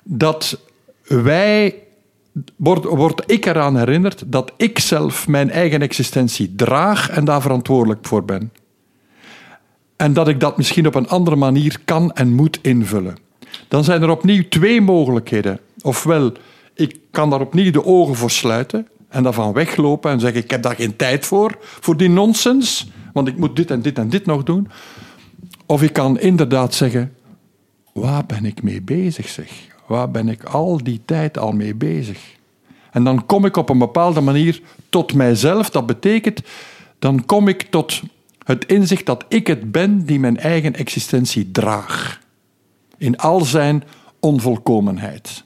[0.04, 0.60] dat
[1.04, 1.76] wij
[2.56, 8.08] word, word ik eraan herinnerd dat ik zelf mijn eigen existentie draag en daar verantwoordelijk
[8.08, 8.52] voor ben.
[9.96, 13.18] En dat ik dat misschien op een andere manier kan en moet invullen.
[13.68, 15.60] Dan zijn er opnieuw twee mogelijkheden.
[15.82, 16.32] Ofwel,
[16.74, 20.62] ik kan daar opnieuw de ogen voor sluiten en daarvan weglopen en zeggen: Ik heb
[20.62, 24.26] daar geen tijd voor, voor die nonsens, want ik moet dit en dit en dit
[24.26, 24.70] nog doen.
[25.66, 27.14] Of ik kan inderdaad zeggen:
[27.94, 29.71] Waar ben ik mee bezig, zeg?
[29.92, 32.20] Waar ben ik al die tijd al mee bezig?
[32.92, 35.70] En dan kom ik op een bepaalde manier tot mijzelf.
[35.70, 36.42] Dat betekent,
[37.00, 38.02] dan kom ik tot
[38.44, 42.20] het inzicht dat ik het ben die mijn eigen existentie draag.
[42.98, 43.84] In al zijn
[44.20, 45.44] onvolkomenheid.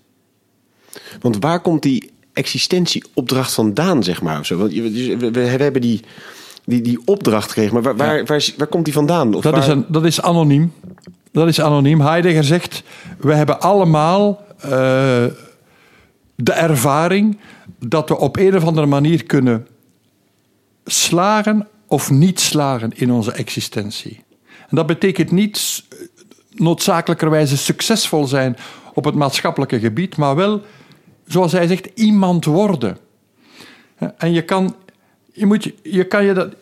[1.19, 4.45] Want waar komt die existentieopdracht vandaan, zeg maar?
[4.45, 4.57] Zo?
[4.57, 6.01] Want we, hebben die,
[6.65, 9.33] die, die opdracht gekregen, maar waar, waar, waar, waar, komt die vandaan?
[9.33, 10.73] Of dat, is een, dat is anoniem.
[11.35, 12.01] Dat is anoniem.
[12.01, 12.83] Heidegger zegt,
[13.17, 14.71] we hebben allemaal uh,
[16.35, 17.37] de ervaring
[17.79, 19.67] dat we op een of andere manier kunnen
[20.85, 24.23] slagen of niet slagen in onze existentie.
[24.69, 25.83] En dat betekent niet
[26.51, 28.57] noodzakelijkerwijze succesvol zijn
[28.93, 30.61] op het maatschappelijke gebied, maar wel,
[31.27, 32.97] zoals hij zegt, iemand worden.
[34.17, 34.75] En je kan
[35.31, 36.55] je, moet, je kan je dat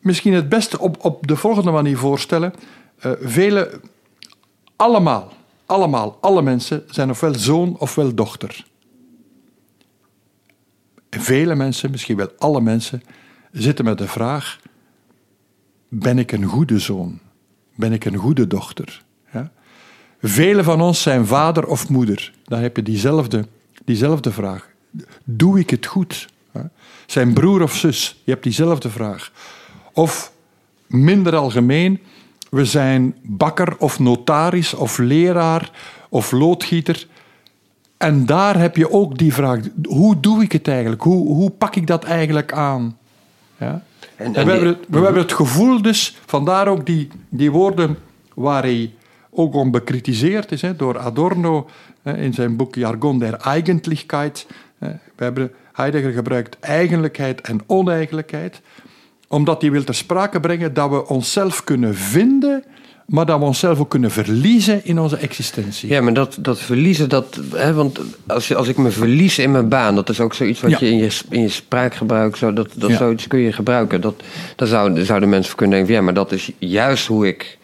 [0.00, 2.54] misschien het beste op, op de volgende manier voorstellen.
[3.06, 3.80] Uh, vele,
[4.80, 5.32] allemaal,
[5.66, 8.64] allemaal, alle mensen zijn ofwel zoon ofwel dochter.
[11.10, 13.02] Vele mensen, misschien wel alle mensen,
[13.52, 14.60] zitten met de vraag:
[15.88, 17.18] ben ik een goede zoon?
[17.74, 19.02] Ben ik een goede dochter?
[19.32, 19.52] Ja?
[20.20, 22.32] Velen van ons zijn vader of moeder.
[22.44, 23.46] Dan heb je diezelfde,
[23.84, 24.68] diezelfde vraag.
[25.24, 26.28] Doe ik het goed?
[27.06, 28.20] Zijn broer of zus?
[28.24, 29.32] Je hebt diezelfde vraag.
[29.92, 30.32] Of
[30.86, 32.00] minder algemeen,
[32.50, 35.70] we zijn bakker of notaris of leraar
[36.08, 37.06] of loodgieter.
[37.96, 41.02] En daar heb je ook die vraag: hoe doe ik het eigenlijk?
[41.02, 42.98] Hoe, hoe pak ik dat eigenlijk aan?
[43.56, 43.82] Ja?
[44.16, 47.98] En, en, we, hebben het, we hebben het gevoel dus, vandaar ook die, die woorden
[48.34, 48.92] waar hij
[49.30, 51.68] ook om bekritiseerd is hè, door Adorno
[52.02, 54.46] hè, in zijn boek Jargon der Eigentlichkeit.
[54.78, 58.60] We hebben Heidegger gebruikt eigenlijkheid en oneigenlijkheid,
[59.30, 62.64] omdat hij wil ter sprake brengen dat we onszelf kunnen vinden
[63.10, 65.88] maar dat we onszelf ook kunnen verliezen in onze existentie.
[65.88, 69.68] Ja, maar dat, dat verliezen, dat, hè, want als, als ik me verlies in mijn
[69.68, 72.90] baan, dat is ook zoiets wat je in je, in je spraakgebruik, zo, dat, dat
[72.90, 74.00] zoiets kun je gebruiken.
[74.00, 74.22] Dat,
[74.56, 77.58] daar zou, zouden mensen kunnen denken, ja, maar dat is juist hoe ik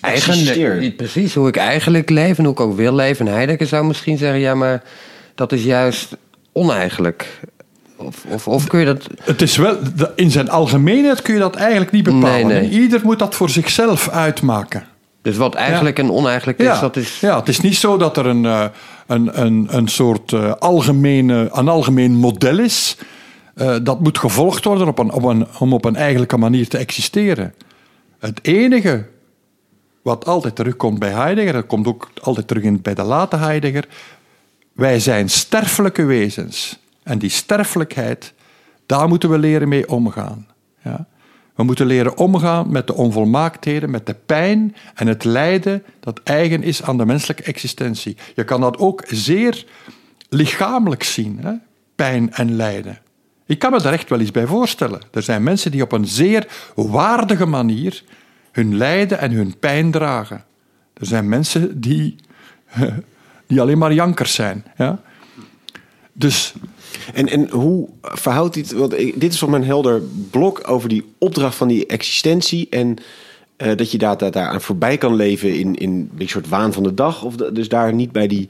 [0.00, 3.26] eigenlijk, precies, hoe ik eigenlijk leef en hoe ik ook wil leven.
[3.26, 4.82] En Heidegger zou misschien zeggen, ja, maar
[5.34, 6.16] dat is juist
[6.52, 7.40] oneigenlijk.
[8.04, 9.06] Of, of, of, kun je dat...
[9.22, 9.76] Het is wel,
[10.14, 12.46] in zijn algemeenheid kun je dat eigenlijk niet bepalen.
[12.46, 12.80] Nee, nee.
[12.80, 14.84] Ieder moet dat voor zichzelf uitmaken.
[15.22, 16.80] Dus wat eigenlijk en oneigenlijk is, ja.
[16.80, 17.20] dat is...
[17.20, 18.64] Ja, het is niet zo dat er een, eh,
[19.06, 22.96] een, een, een soort uh, algemene, een algemeen model is.
[23.54, 26.78] Uh, dat moet gevolgd worden op een, op een, om op een eigenlijke manier te
[26.78, 27.54] existeren.
[28.18, 29.06] Het enige
[30.02, 33.84] wat altijd terugkomt bij Heidegger, dat komt ook altijd terug in, bij de late Heidegger,
[34.72, 36.78] wij zijn sterfelijke wezens.
[37.02, 38.32] En die sterfelijkheid,
[38.86, 40.46] daar moeten we leren mee omgaan.
[40.82, 41.06] Ja?
[41.54, 46.62] We moeten leren omgaan met de onvolmaaktheden, met de pijn en het lijden dat eigen
[46.62, 48.16] is aan de menselijke existentie.
[48.34, 49.66] Je kan dat ook zeer
[50.28, 51.52] lichamelijk zien, hè?
[51.94, 52.98] pijn en lijden.
[53.46, 55.00] Ik kan me daar echt wel iets bij voorstellen.
[55.12, 58.02] Er zijn mensen die op een zeer waardige manier
[58.52, 60.44] hun lijden en hun pijn dragen.
[60.94, 62.16] Er zijn mensen die,
[63.46, 64.64] die alleen maar jankers zijn.
[64.76, 65.00] Ja?
[66.12, 66.54] Dus
[67.14, 68.72] en, en hoe verhoudt dit?
[68.72, 72.66] Want dit is voor mijn helder blok over die opdracht van die existentie.
[72.70, 72.96] En
[73.58, 76.72] uh, dat je daar, daar, daar aan voorbij kan leven in, in een soort waan
[76.72, 77.24] van de dag.
[77.24, 78.48] Of dus daar niet bij die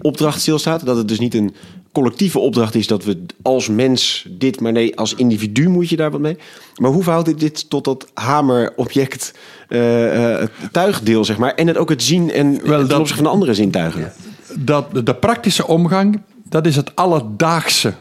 [0.00, 0.86] opdracht stilstaat.
[0.86, 1.54] Dat het dus niet een
[1.92, 6.10] collectieve opdracht is dat we als mens dit, maar nee, als individu moet je daar
[6.10, 6.36] wat mee.
[6.76, 9.34] Maar hoe verhoudt dit tot dat hamerobject
[9.68, 10.42] uh, uh,
[10.72, 11.54] tuigdeel, zeg maar?
[11.54, 14.12] En het ook het zien en Wel, ten opzichte van de andere zintuigen?
[14.58, 17.94] Dat, de praktische omgang dat is het alledaagse.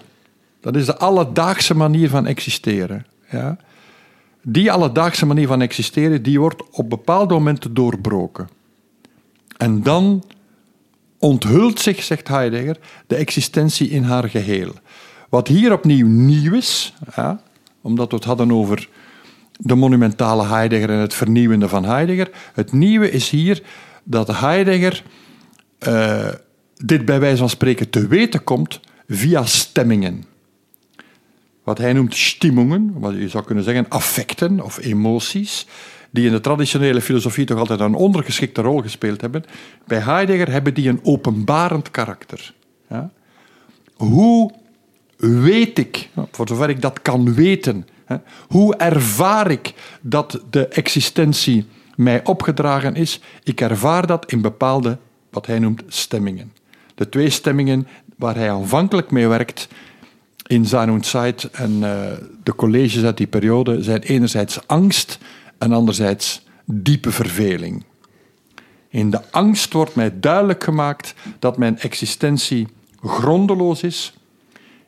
[0.61, 3.05] Dat is de alledaagse manier van existeren.
[3.29, 3.57] Ja?
[4.41, 8.49] Die alledaagse manier van existeren, die wordt op bepaalde momenten doorbroken.
[9.57, 10.23] En dan
[11.17, 12.77] onthult zich, zegt Heidegger,
[13.07, 14.71] de existentie in haar geheel.
[15.29, 17.41] Wat hier opnieuw nieuw is, ja,
[17.81, 18.89] omdat we het hadden over
[19.57, 22.29] de monumentale Heidegger en het vernieuwende van Heidegger.
[22.53, 23.63] Het nieuwe is hier
[24.03, 25.03] dat Heidegger
[25.87, 26.27] uh,
[26.85, 30.23] dit bij wijze van spreken te weten komt via stemmingen.
[31.63, 35.67] Wat hij noemt stimmungen, wat je zou kunnen zeggen affecten of emoties,
[36.09, 39.43] die in de traditionele filosofie toch altijd een ondergeschikte rol gespeeld hebben.
[39.87, 42.53] Bij Heidegger hebben die een openbarend karakter.
[42.89, 43.11] Ja?
[43.93, 44.51] Hoe
[45.17, 47.87] weet ik, voor zover ik dat kan weten,
[48.47, 51.65] hoe ervaar ik dat de existentie
[51.95, 53.19] mij opgedragen is?
[53.43, 54.97] Ik ervaar dat in bepaalde,
[55.29, 56.51] wat hij noemt, stemmingen.
[56.95, 57.87] De twee stemmingen
[58.17, 59.67] waar hij aanvankelijk mee werkt
[60.47, 62.11] in zijn Zeit en uh,
[62.43, 65.19] de colleges uit die periode zijn enerzijds angst
[65.57, 67.83] en anderzijds diepe verveling.
[68.89, 72.67] In de angst wordt mij duidelijk gemaakt dat mijn existentie
[73.01, 74.13] grondeloos is,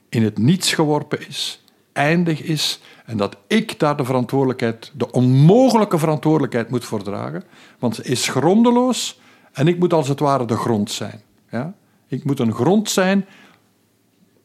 [0.10, 5.98] in het niets geworpen is, eindig is en dat ik daar de verantwoordelijkheid, de onmogelijke
[5.98, 7.44] verantwoordelijkheid moet voor dragen,
[7.80, 9.20] want ze is grondeloos
[9.52, 11.22] en ik moet als het ware de grond zijn.
[11.52, 11.74] Ja?
[12.16, 13.26] Ik moet een grond zijn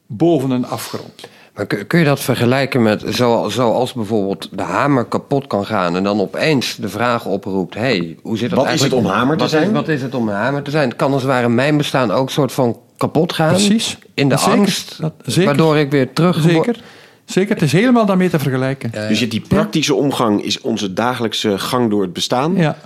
[0.06, 1.28] boven een afgrond.
[1.54, 3.04] Maar kun je dat vergelijken met
[3.48, 8.38] zoals bijvoorbeeld de hamer kapot kan gaan en dan opeens de vraag oproept: hey, hoe
[8.38, 9.66] zit dat wat is het om hamer te wat zijn?
[9.66, 10.88] Is, wat is het om hamer te zijn?
[10.88, 13.48] Het kan als het ware mijn bestaan ook soort van kapot gaan.
[13.48, 13.98] Precies.
[14.14, 16.40] In de zeker, angst, dat, zeker, waardoor ik weer terug.
[16.42, 16.82] Zeker.
[17.24, 18.90] Zeker, het is helemaal daarmee te vergelijken.
[18.90, 22.56] dus die praktische omgang is onze dagelijkse gang door het bestaan.
[22.56, 22.76] Ja.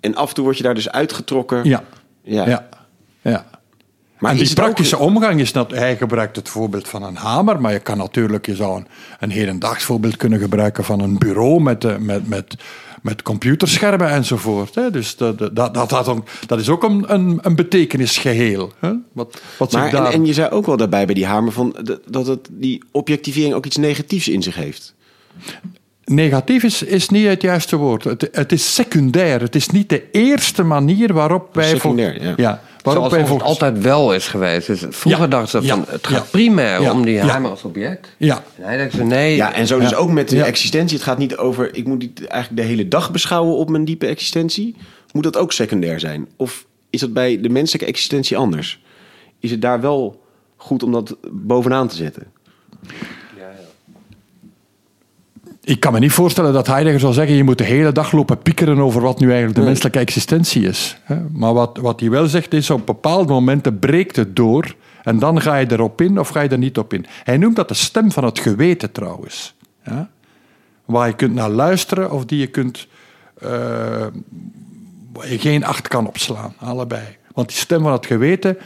[0.00, 1.64] En af en toe word je daar dus uitgetrokken.
[1.64, 1.82] Ja.
[2.22, 2.48] Ja.
[2.48, 2.68] ja.
[3.20, 3.46] ja.
[4.22, 7.60] Maar en die praktische ook- omgang is dat hij gebruikt het voorbeeld van een hamer,
[7.60, 8.86] maar je kan natuurlijk je zou een,
[9.20, 12.54] een hedendaags voorbeeld kunnen gebruiken van een bureau met, eh, met, met,
[13.02, 14.74] met computerschermen enzovoort.
[14.74, 14.90] Hè.
[14.90, 16.16] Dus dat, dat, dat, dat,
[16.46, 18.72] dat is ook een, een, een betekenisgeheel.
[18.78, 18.92] Hè.
[19.12, 20.12] Wat, wat Maar, en, daar...
[20.12, 23.54] en je zei ook wel daarbij bij die hamer van, dat- dat het, die objectivering
[23.54, 24.94] ook iets negatiefs in zich heeft.
[26.04, 28.04] Negatief is, is niet het juiste woord.
[28.04, 29.40] Het, het is secundair.
[29.40, 31.68] Het is niet de eerste manier waarop wij...
[31.68, 32.62] Secundair, vol- ja.
[32.82, 34.66] Waarop Zoals het altijd wel is geweest.
[34.66, 36.30] Dus vroeger Ja, dachten ze van ja, het gaat ja.
[36.30, 37.26] primair Ja, om die ja.
[37.26, 38.08] hamer als object.
[38.16, 39.36] Ja, En hij ze nee.
[39.36, 40.44] Ja, en zo dus ook met de Ja.
[40.44, 40.96] existentie.
[40.96, 44.06] Het gaat niet over, ik moet dit eigenlijk de hele dag beschouwen op mijn diepe
[44.06, 44.76] existentie.
[45.12, 46.28] Moet dat ook secundair zijn?
[46.36, 48.82] Of is dat bij de menselijke existentie anders?
[49.40, 50.22] Is het daar wel
[50.56, 52.26] goed om dat bovenaan te zetten?
[55.64, 58.38] Ik kan me niet voorstellen dat Heidegger zou zeggen: je moet de hele dag lopen
[58.38, 60.96] piekeren over wat nu eigenlijk de menselijke existentie is.
[61.32, 65.40] Maar wat, wat hij wel zegt is: op bepaalde momenten breekt het door en dan
[65.40, 67.06] ga je erop in of ga je er niet op in.
[67.24, 69.54] Hij noemt dat de stem van het geweten trouwens.
[69.84, 70.10] Ja?
[70.84, 72.86] Waar je kunt naar luisteren of die je kunt.
[73.40, 73.48] eh,
[75.12, 77.02] waar je geen acht kan opslaan, allebei.
[77.34, 78.56] Want die stem van het geweten,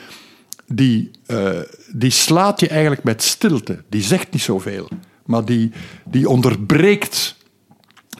[0.66, 1.50] die, eh,
[1.92, 3.82] die slaat je eigenlijk met stilte.
[3.88, 4.88] Die zegt niet zoveel,
[5.26, 5.72] maar die,
[6.04, 7.36] die onderbreekt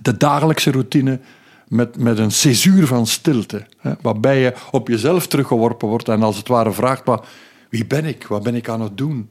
[0.02, 1.20] de dagelijkse routine
[1.68, 3.66] met, met een césuur van stilte.
[3.78, 7.20] Hè, waarbij je op jezelf teruggeworpen wordt en als het ware vraagt, maar
[7.68, 8.26] wie ben ik?
[8.26, 9.30] Wat ben ik aan het doen?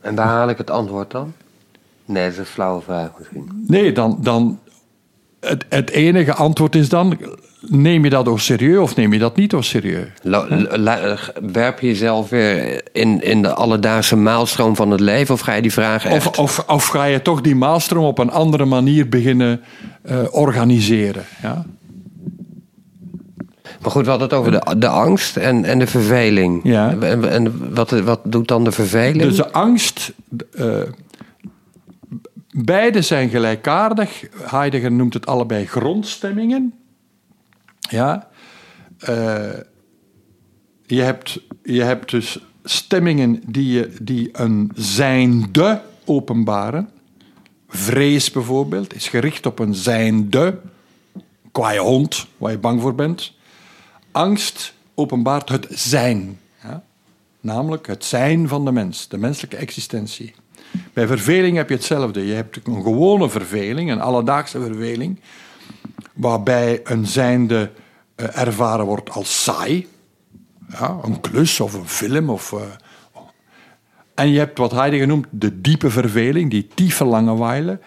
[0.00, 1.32] En waar haal ik het antwoord dan?
[2.04, 3.64] Nee, dat is een flauwe vraag misschien.
[3.66, 4.58] Nee, dan, dan
[5.40, 7.18] het, het enige antwoord is dan,
[7.60, 10.08] neem je dat ook serieus of neem je dat niet ook serieus?
[11.52, 15.34] Werp je jezelf weer in, in de alledaagse maalstroom van het leven?
[15.34, 16.26] Of ga je die vragen echt...
[16.26, 19.60] Of, of, of ga je toch die maalstroom op een andere manier beginnen
[20.02, 21.24] eh, organiseren?
[21.42, 21.64] Ja?
[23.86, 26.60] Maar goed, we hadden het over de, de angst en, en de verveling.
[26.64, 26.96] Ja.
[27.00, 29.22] En, en wat, wat doet dan de verveling?
[29.22, 30.12] Dus de angst,
[30.54, 30.66] eh,
[32.64, 34.24] beide zijn gelijkaardig.
[34.34, 36.74] Heidegger noemt het allebei grondstemmingen.
[37.78, 38.28] Ja.
[38.98, 39.58] Eh,
[40.86, 46.88] je, hebt, je hebt dus stemmingen die, je, die een zijnde openbaren.
[47.68, 50.60] Vrees bijvoorbeeld is gericht op een zijnde.
[51.52, 53.32] Qua je hond, waar je bang voor bent.
[54.10, 56.38] Angst openbaart het zijn.
[57.40, 60.34] Namelijk het zijn van de mens, de menselijke existentie.
[60.92, 62.26] Bij verveling heb je hetzelfde.
[62.26, 65.20] Je hebt een gewone verveling, een alledaagse verveling,
[66.14, 67.70] waarbij een zijnde
[68.14, 69.88] eh, ervaren wordt als saai.
[70.70, 72.30] Ja, een klus of een film.
[72.30, 72.60] Of, eh,
[74.14, 77.80] en je hebt wat Heidegger noemt de diepe verveling, die tiefe langeweile.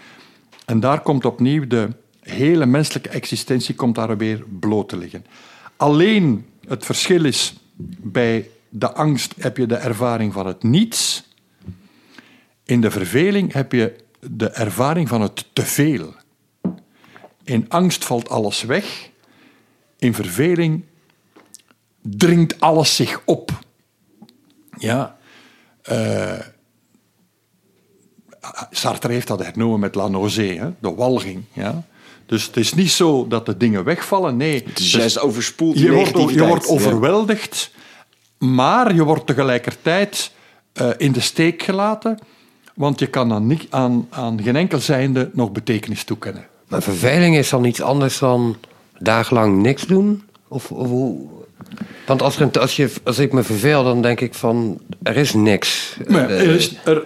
[0.66, 5.26] En daar komt opnieuw de hele menselijke existentie komt daar weer bloot te liggen.
[5.78, 7.54] Alleen het verschil is,
[8.02, 11.29] bij de angst heb je de ervaring van het niets.
[12.70, 16.14] In de verveling heb je de ervaring van het teveel.
[17.44, 19.10] In angst valt alles weg.
[19.98, 20.84] In verveling
[22.02, 23.52] dringt alles zich op.
[24.78, 25.18] Ja.
[25.82, 26.40] eh,
[28.72, 31.44] Sartre heeft dat hernomen met la nausée, hè, de walging.
[31.54, 31.84] Ja.
[32.26, 34.64] Dus het is niet zo dat de dingen wegvallen, nee.
[34.66, 37.72] Het is juist overspoeld die je wordt, je wordt overweldigd,
[38.38, 40.32] maar je wordt tegelijkertijd
[40.74, 42.20] eh, in de steek gelaten,
[42.80, 46.46] want je kan aan, niet, aan, aan geen enkel zijnde nog betekenis toekennen.
[46.68, 48.58] Maar verveling is dan iets anders dan
[49.00, 50.24] dagenlang niks doen?
[50.48, 51.28] Of, of hoe?
[52.06, 55.34] Want als, er- als, je, als ik me verveel, dan denk ik van, er is
[55.34, 55.96] niks.
[56.08, 57.04] Maar Eh, er, is, er,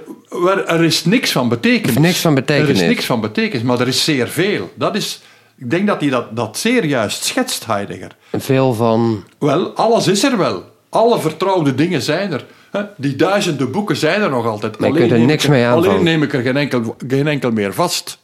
[0.67, 1.97] er- is niks van betekenis.
[1.97, 2.69] Niks van betekenis.
[2.78, 4.71] Er is niks van betekenis, maar er is zeer veel.
[4.76, 5.21] Dat is
[5.57, 8.15] ik denk dat hij dat, dat zeer juist schetst, Heidegger.
[8.32, 9.24] Veel van...
[9.39, 10.63] Wel, alles is er wel.
[10.89, 12.45] Alle vertrouwde dingen zijn er.
[12.97, 14.80] Die duizenden boeken zijn er nog altijd.
[14.80, 15.89] Maar je kunt er niks ik, mee aanvangen.
[15.89, 18.19] Alleen neem ik er geen enkel, geen enkel meer vast.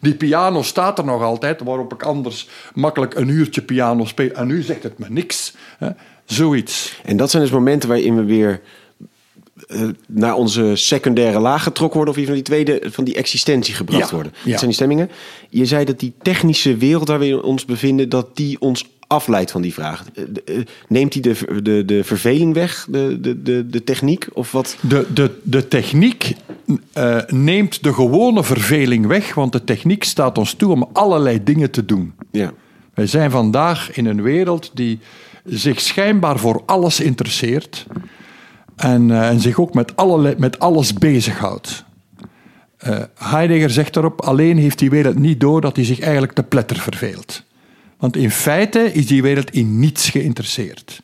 [0.00, 4.30] Die piano staat er nog altijd, waarop ik anders makkelijk een uurtje piano speel.
[4.30, 5.54] En nu zegt het me niks.
[6.24, 7.00] Zoiets.
[7.04, 8.60] En dat zijn dus momenten waarin we weer
[9.68, 13.74] uh, naar onze secundaire laag getrokken worden, of even van die tweede, van die existentie
[13.74, 14.32] gebracht Ja, worden.
[14.36, 14.40] ja.
[14.42, 15.10] Dat zijn die stemmingen.
[15.48, 19.62] Je zei dat die technische wereld waar we ons bevinden, dat die ons afleidt van
[19.62, 20.04] die vraag.
[20.14, 20.24] Eh,
[20.56, 24.26] eh, Neemt die de, de, de verveling weg, de, de, de, de techniek?
[24.32, 24.76] Of wat?
[24.80, 26.34] De, de, de techniek
[26.92, 31.70] eh, neemt de gewone verveling weg, want de techniek staat ons toe om allerlei dingen
[31.70, 32.14] te doen.
[32.30, 32.52] Ja.
[32.94, 34.98] Wij zijn vandaag in een wereld die
[35.44, 37.86] zich schijnbaar voor alles interesseert
[38.76, 41.84] en, en zich ook met, allerlei, met alles bezighoudt.
[42.76, 46.42] Eh Heidegger zegt daarop, alleen heeft die wereld niet door dat hij zich eigenlijk te
[46.42, 47.44] pletter verveelt.
[47.96, 51.02] Want in feite is die wereld in niets geïnteresseerd.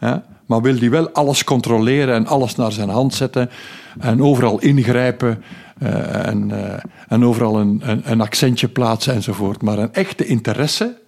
[0.00, 0.24] Ja?
[0.46, 3.50] Maar wil die wel alles controleren en alles naar zijn hand zetten
[3.98, 5.42] en overal ingrijpen
[5.78, 9.62] eh, en, eh, en overal een, een, een accentje plaatsen enzovoort.
[9.62, 10.98] Maar een echte interesse,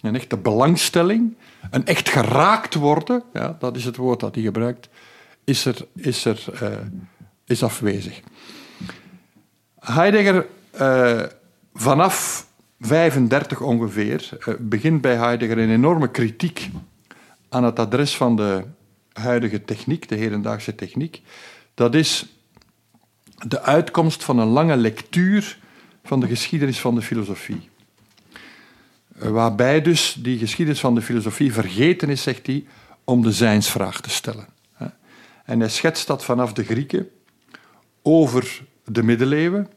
[0.00, 1.36] een echte belangstelling,
[1.70, 4.88] een echt geraakt worden, ja, dat is het woord dat hij gebruikt,
[5.44, 6.68] is, er, is, er, eh,
[7.44, 8.20] is afwezig.
[9.78, 10.46] Heidegger,
[11.74, 12.46] vanaf
[12.80, 16.70] 35 ongeveer, eh, begint bij Heidegger een enorme kritiek
[17.48, 18.64] aan het adres van de
[19.12, 21.22] huidige techniek, de hedendaagse techniek.
[21.74, 22.26] Dat is
[23.46, 25.58] de uitkomst van een lange lectuur
[26.04, 27.68] van de geschiedenis van de filosofie.
[29.18, 32.64] Eh, Waarbij dus die geschiedenis van de filosofie vergeten is, zegt hij,
[33.04, 34.46] om de zijnsvraag te stellen.
[35.44, 37.10] En hij schetst dat vanaf de Grieken
[38.02, 39.68] over de middeleeuwen.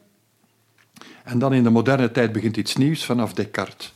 [1.24, 3.94] En dan in de moderne tijd begint iets nieuws vanaf Descartes.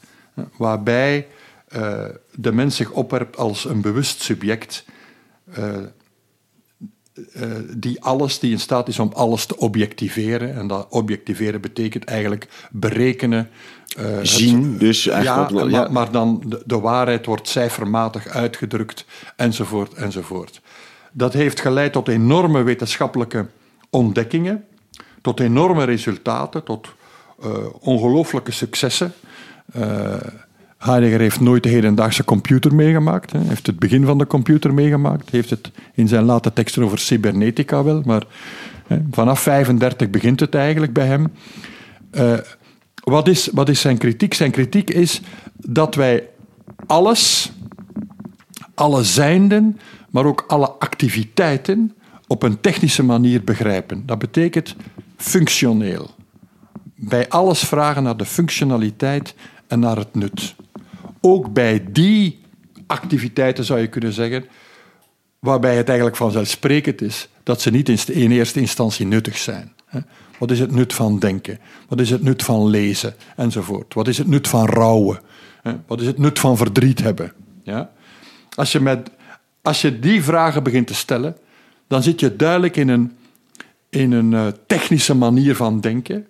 [0.57, 1.27] Waarbij
[1.69, 2.05] eh,
[2.35, 4.85] de mens zich opwerpt als een bewust subject
[5.53, 5.75] eh,
[7.35, 10.55] eh, die alles, die in staat is om alles te objectiveren.
[10.55, 13.51] En dat objectiveren betekent eigenlijk berekenen.
[13.97, 15.89] het- Zien, dus eigenlijk ja, op- maar, ja.
[15.89, 19.05] maar dan de, de waarheid wordt cijfermatig uitgedrukt,
[19.37, 20.61] enzovoort, enzovoort.
[21.13, 23.47] Dat heeft geleid tot enorme wetenschappelijke
[23.91, 24.65] ontdekkingen,
[25.23, 26.89] tot enorme resultaten, tot
[27.81, 29.13] ongelooflijke successen.
[29.73, 30.17] Eh,
[30.79, 33.33] Heidegger heeft nooit de hedendaagse computer meegemaakt.
[33.33, 35.31] Hij heeft het begin van de computer meegemaakt.
[35.31, 38.03] heeft het in zijn late teksten over cybernetica wel.
[38.05, 38.23] Maar
[38.87, 41.33] hè, vanaf 35 begint het eigenlijk bij hem.
[42.11, 42.39] Eh,
[42.95, 44.35] wat, is, wat is zijn kritiek?
[44.35, 45.21] Zijn kritiek is
[45.57, 46.29] dat wij
[46.87, 47.53] alles,
[48.75, 49.79] alle zijnden,
[50.11, 51.93] maar ook alle activiteiten
[52.27, 54.03] op een technische manier begrijpen.
[54.07, 54.75] Dat betekent
[55.17, 56.11] functioneel.
[57.01, 59.35] Bij alles vragen naar de functionaliteit
[59.67, 60.55] en naar het nut.
[61.21, 62.41] Ook bij die
[62.87, 64.45] activiteiten zou je kunnen zeggen,
[65.39, 69.73] waarbij het eigenlijk vanzelfsprekend is dat ze niet in st- in eerste instantie nuttig zijn.
[70.39, 71.59] Wat is het nut van denken?
[71.89, 73.15] Wat is het nut van lezen?
[73.37, 73.95] Enzovoort.
[73.95, 75.21] Wat is het nut van rouwen?
[75.87, 77.33] Wat is het nut van verdriet hebben?
[77.63, 77.91] Ja?
[78.55, 79.11] Als, je met,
[79.63, 81.37] als je die vragen begint te stellen,
[81.87, 83.17] dan zit je duidelijk in een,
[83.89, 86.27] in een eh, technische manier van denken.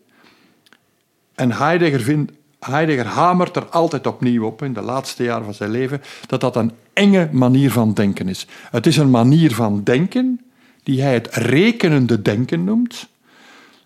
[1.39, 5.70] En Heidegger, vindt, Heidegger hamert er altijd opnieuw op, in de laatste jaren van zijn
[5.70, 8.47] leven, dat dat een enge manier van denken is.
[8.70, 10.41] Het is een manier van denken
[10.82, 13.09] die hij het rekenende denken noemt,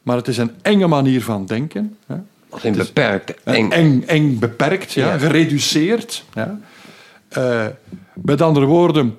[0.03, 1.97] maar het is een enge manier van denken.
[2.07, 2.17] Hè.
[2.49, 3.35] Als in beperkt.
[3.45, 3.71] Eng.
[3.71, 5.19] Eng, eng beperkt, ja, Ja.
[5.19, 6.25] gereduceerd.
[6.35, 6.59] Ja.
[7.29, 7.67] Eh,
[8.15, 9.17] met andere woorden,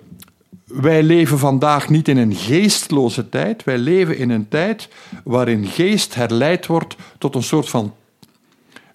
[0.65, 3.63] wij leven vandaag niet in een geestloze tijd.
[3.63, 4.89] Wij leven in een tijd
[5.23, 7.93] waarin geest herleid wordt tot een soort van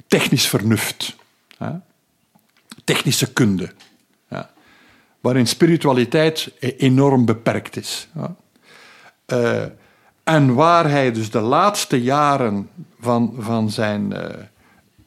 [0.09, 1.16] technisch vernuft.
[2.84, 3.72] Technische kunde.
[4.28, 4.50] Ja.
[5.20, 8.09] Waarin spiritualiteit e- enorm beperkt is.
[8.14, 8.34] Ja.
[9.26, 9.64] Eh,
[10.24, 12.68] en waar hij dus de laatste jaren
[13.00, 14.34] van, van zijn eh,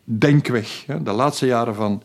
[0.04, 2.04] denkweg, de laatste jaren van,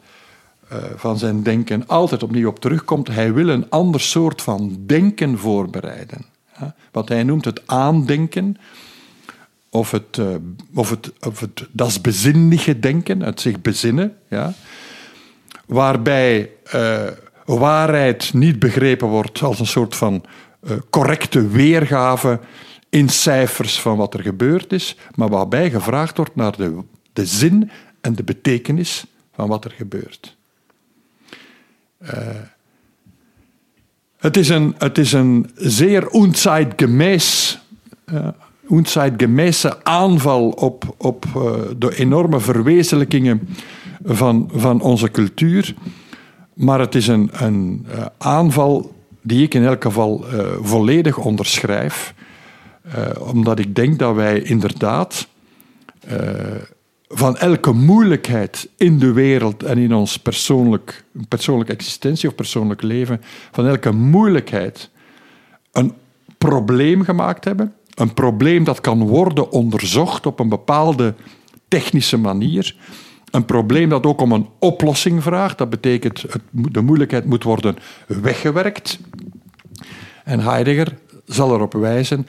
[0.69, 3.09] eh, van zijn denken, altijd opnieuw op terugkomt.
[3.09, 6.25] Hij wil een ander soort van denken voorbereiden.
[6.93, 8.57] Wat hij noemt het aandenken,
[9.71, 10.35] of het, eh,
[10.75, 14.17] of het, of het das bezinnige denken, het zich bezinnen.
[14.29, 14.55] Ja
[15.67, 17.07] waarbij eh,
[17.45, 20.25] waarheid niet begrepen wordt als een soort van
[20.61, 22.41] eh, correcte weergave
[22.89, 26.79] in cijfers van wat er gebeurd is, maar waarbij gevraagd wordt naar de,
[27.13, 30.37] de zin en de betekenis van wat er gebeurt.
[31.99, 32.27] Eh,
[34.17, 37.59] het, is een, het is een zeer unzeitgemäß
[38.05, 38.29] eh,
[38.69, 43.49] unzeitgemäße aanval op, op eh, de enorme verwezenlijkingen
[44.05, 45.75] van, van onze cultuur.
[46.55, 52.15] Maar het is een, een uh, aanval die ik in elk geval uh, volledig onderschrijf.
[53.19, 55.29] Omdat ik denk dat wij inderdaad
[57.09, 63.21] van elke moeilijkheid in de wereld en in ons persoonlijk, persoonlijke existentie of persoonlijk leven,
[63.53, 64.91] van elke moeilijkheid
[65.73, 65.93] een
[66.39, 67.75] probleem gemaakt hebben.
[67.97, 71.15] Een probleem dat kan worden onderzocht op een bepaalde
[71.69, 72.77] technische manier.
[73.31, 75.59] Een probleem dat ook om een oplossing vraagt.
[75.59, 77.77] Dat betekent het, de moeilijkheid moet worden
[78.07, 78.99] weggewerkt.
[80.25, 82.27] En Heidegger zal erop wijzen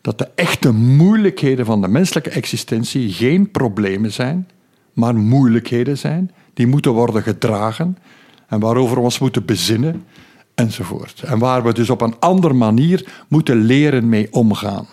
[0.00, 4.48] dat de echte moeilijkheden van de menselijke existentie geen problemen zijn,
[4.92, 7.98] maar moeilijkheden zijn die moeten worden gedragen
[8.46, 10.04] en waarover we ons moeten bezinnen
[10.54, 11.22] enzovoort.
[11.22, 14.86] En waar we dus op een andere manier moeten leren mee omgaan.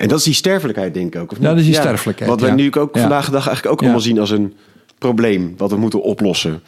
[0.00, 1.32] En dat is die sterfelijkheid, denk ik ook.
[1.32, 2.30] Of Ja, dat is die sterfelijkheid.
[2.30, 2.54] Wat we ja.
[2.54, 3.00] nu ook Ja.
[3.00, 3.84] vandaag de dag eigenlijk ook Ja.
[3.86, 4.56] allemaal zien als een
[4.98, 6.62] probleem wat we moeten oplossen.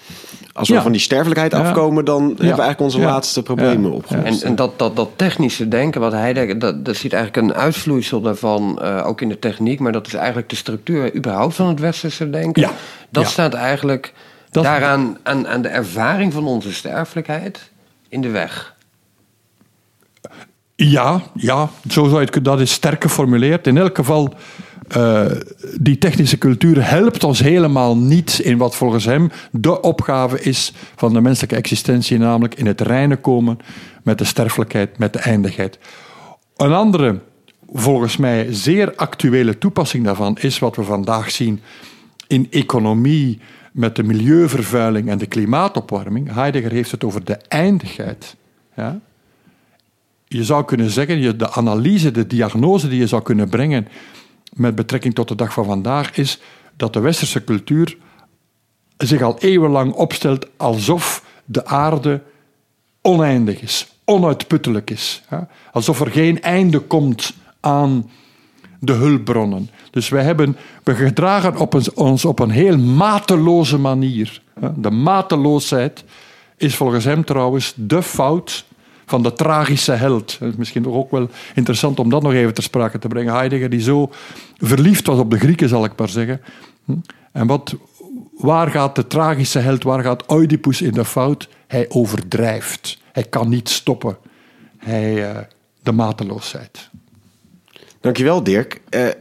[0.53, 0.83] Als we Ja.
[0.83, 1.59] van die sterfelijkheid Ja.
[1.59, 3.05] afkomen, dan hebben we eigenlijk onze Ja.
[3.07, 3.97] laatste problemen Ja.
[3.97, 4.43] opgelost.
[4.43, 7.55] En, en dat, dat, dat technische denken, wat hij denkt, dat, dat ziet eigenlijk een
[7.57, 11.68] uitvloeisel daarvan, eh, ook in de techniek, maar dat is eigenlijk de structuur überhaupt van
[11.68, 12.62] het westerse denken.
[12.62, 12.70] Ja.
[13.11, 13.28] Dat Ja.
[13.28, 14.12] staat eigenlijk
[14.51, 17.70] Dat- daaraan aan, aan de ervaring van onze sterfelijkheid
[18.09, 18.72] in de weg.
[20.91, 23.66] Ja, ja zo zou je dat is sterk geformuleerd.
[23.66, 24.35] In elk geval,
[24.89, 25.24] eh,
[25.80, 31.12] die technische cultuur helpt ons helemaal niet in wat volgens hem de opgave is van
[31.12, 33.59] de menselijke existentie, namelijk in het reine komen
[34.03, 35.78] met de sterfelijkheid, met de eindigheid.
[36.57, 37.20] Een andere,
[37.72, 41.61] volgens mij zeer actuele toepassing daarvan is wat we vandaag zien
[42.26, 43.41] in economie
[43.72, 46.35] met de milieuvervuiling en de klimaatopwarming.
[46.35, 48.37] Heidegger heeft het over de eindigheid.
[48.76, 49.01] Ja?
[50.33, 53.89] Je zou kunnen zeggen, de analyse, de diagnose die je zou kunnen brengen
[54.53, 56.41] met betrekking tot de dag van vandaag, is
[56.76, 57.97] dat de westerse cultuur
[58.97, 62.22] zich al eeuwenlang opstelt alsof de aarde
[63.03, 65.22] oneindig is, onuitputtelijk is.
[65.72, 68.11] Alsof er geen einde komt aan
[68.80, 69.70] de hulpbronnen.
[69.91, 74.43] Dus wij hebben, we gedragen op ons, op een heel mateloze manier.
[74.76, 76.05] De mateloosheid
[76.57, 78.64] is volgens hem trouwens de fout
[79.07, 80.37] van de tragische held.
[80.39, 83.35] Het is misschien ook wel interessant om dat nog even ter sprake te brengen.
[83.35, 84.11] Heidegger, die zo
[84.57, 86.41] verliefd was op de Grieken, zal ik maar zeggen.
[86.85, 86.93] Hm?
[87.33, 87.77] En wat,
[88.37, 91.49] waar gaat de tragische held, waar gaat Oedipus in de fout?
[91.67, 92.99] Hij overdrijft.
[93.13, 94.17] Hij kan niet stoppen.
[94.79, 95.39] Hij, eh,
[95.83, 96.91] de mateloosheid.
[98.01, 98.81] Dankjewel, Dirk.
[98.89, 99.15] Eh, eh,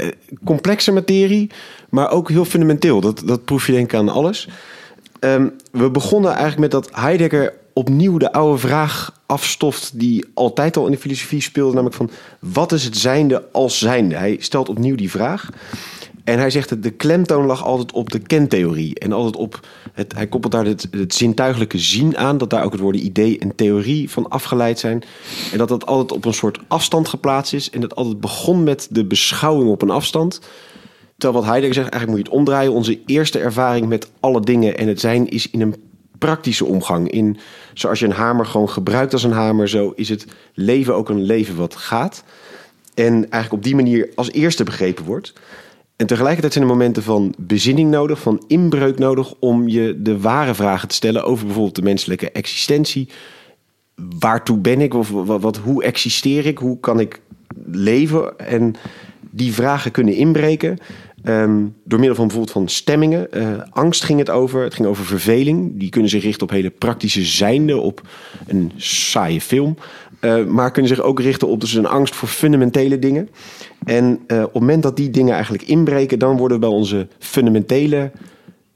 [0.43, 1.49] complexe materie,
[1.89, 3.01] maar ook heel fundamenteel.
[3.01, 4.47] Dat, dat proef je denk ik aan alles.
[5.19, 9.99] Ehm, we begonnen eigenlijk met dat Heidegger opnieuw de oude vraag afstoft...
[9.99, 12.09] die altijd al in de filosofie speelde, namelijk van...
[12.39, 14.15] wat is het zijnde als zijnde?
[14.15, 15.49] Hij stelt opnieuw die vraag.
[16.23, 18.99] En hij zegt dat de klemtoon lag altijd op de kentheorie.
[18.99, 22.37] En altijd op het, hij koppelt daar het, het zintuigelijke zien aan.
[22.37, 25.03] Dat daar ook het woorden idee en theorie van afgeleid zijn.
[25.51, 27.69] En dat dat altijd op een soort afstand geplaatst is.
[27.69, 30.39] En dat altijd begon met de beschouwing op een afstand.
[31.17, 32.73] Terwijl wat Heidegger zegt, eigenlijk moet je het omdraaien.
[32.73, 35.75] Onze eerste ervaring met alle dingen en het zijn is in een
[36.21, 37.11] praktische omgang.
[37.11, 37.37] In,
[37.73, 41.23] zoals je een hamer gewoon gebruikt als een hamer, zo is het leven ook een
[41.23, 42.23] leven wat gaat.
[42.93, 45.33] En eigenlijk op die manier als eerste begrepen wordt.
[45.95, 50.53] En tegelijkertijd zijn er momenten van bezinning nodig, van inbreuk nodig om je de ware
[50.53, 53.09] vragen te stellen over bijvoorbeeld de menselijke existentie.
[54.19, 54.93] Waartoe ben ik?
[54.93, 56.57] Of wat, wat, hoe existeer ik?
[56.57, 57.21] Hoe kan ik
[57.71, 58.39] leven?
[58.39, 58.75] En
[59.29, 60.77] die vragen kunnen inbreken.
[61.23, 63.31] Ehm, door middel van bijvoorbeeld van stemmingen.
[63.31, 64.63] Eh, angst ging het over.
[64.63, 65.79] Het ging over verveling.
[65.79, 68.01] Die kunnen zich richten op hele praktische zijnde, op
[68.47, 69.77] een saaie film.
[70.19, 73.29] Eh, maar kunnen zich ook richten op dus een angst voor fundamentele dingen.
[73.83, 78.11] En eh, op het moment dat die dingen eigenlijk inbreken, dan worden bij onze fundamentele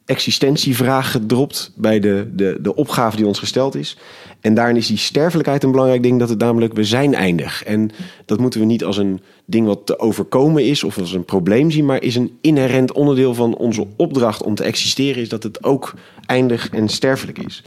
[0.06, 3.97] existentievraag gedropt bij de, de, de opgave die ons gesteld is.
[4.41, 7.64] En daarin is die sterfelijkheid een belangrijk ding, dat het namelijk, we zijn eindig.
[7.64, 7.91] En
[8.26, 11.72] dat moeten we niet als een ding wat te overkomen is of als een probleem
[11.72, 15.64] zien, maar is een inherent onderdeel van onze opdracht om te existeren, is dat het
[15.64, 15.93] ook
[16.26, 17.64] eindig en sterfelijk is.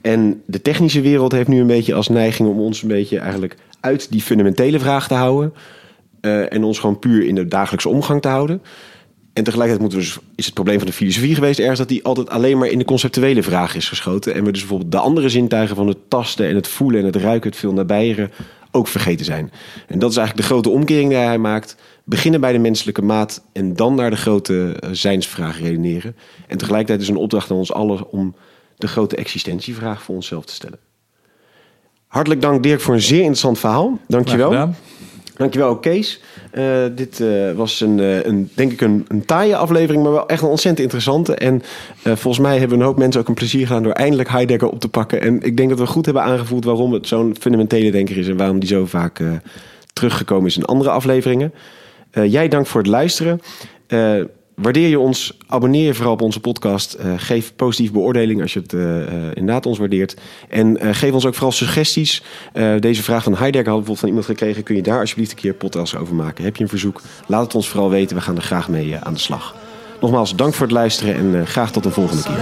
[0.00, 3.56] En de technische wereld heeft nu een beetje als neiging om ons een beetje eigenlijk
[3.80, 5.52] uit die fundamentele vraag te houden.
[6.20, 8.62] eh, en ons gewoon puur in de dagelijkse omgang te houden.
[9.38, 12.04] En tegelijkertijd moeten we dus, is het probleem van de filosofie geweest ergens dat die
[12.04, 14.34] altijd alleen maar in de conceptuele vraag is geschoten.
[14.34, 17.16] En we dus bijvoorbeeld de andere zintuigen van het tasten en het voelen en het
[17.16, 18.30] ruiken, het veel nabijeren,
[18.70, 19.52] ook vergeten zijn.
[19.86, 21.76] En dat is eigenlijk de grote omkering die hij maakt.
[22.04, 26.16] Beginnen bij de menselijke maat en dan naar de grote eh, zijnsvraag redeneren.
[26.46, 28.34] En tegelijkertijd is een opdracht aan ons allen om
[28.76, 30.78] de grote existentievraag voor onszelf te stellen.
[32.06, 33.98] Hartelijk dank Dirk voor een zeer interessant verhaal.
[34.08, 34.50] Dankjewel.
[34.50, 34.76] gedaan.
[35.38, 36.20] Dankjewel Kees.
[36.52, 40.28] Uh, dit uh, was een, uh, een, denk ik een, een taaie aflevering, maar wel
[40.28, 41.34] echt een ontzettend interessante.
[41.34, 41.62] En
[42.02, 44.88] volgens mij hebben een hoop mensen ook een plezier gedaan door eindelijk Heidegger op te
[44.88, 45.20] pakken.
[45.20, 48.36] En ik denk dat we goed hebben aangevoeld waarom het zo'n fundamentele denker is en
[48.36, 49.22] waarom die zo vaak
[49.92, 51.54] teruggekomen is in andere afleveringen.
[52.12, 53.40] jij dank voor het luisteren.
[54.58, 56.96] Waardeer je ons, abonneer je vooral op onze podcast.
[57.00, 58.82] Uh, geef positieve beoordeling als je het uh,
[59.34, 60.16] inderdaad ons waardeert.
[60.48, 62.22] En geef ons ook vooral suggesties.
[62.78, 64.62] deze vraag van Heidegger we bijvoorbeeld van iemand gekregen.
[64.62, 66.44] Kun je daar alsjeblieft een keer podcast over maken?
[66.44, 67.00] Heb je een verzoek?
[67.26, 68.16] Laat het ons vooral weten.
[68.16, 69.54] We gaan er graag mee aan de slag.
[70.00, 72.36] Nogmaals, dank voor het luisteren en graag tot een volgende keer.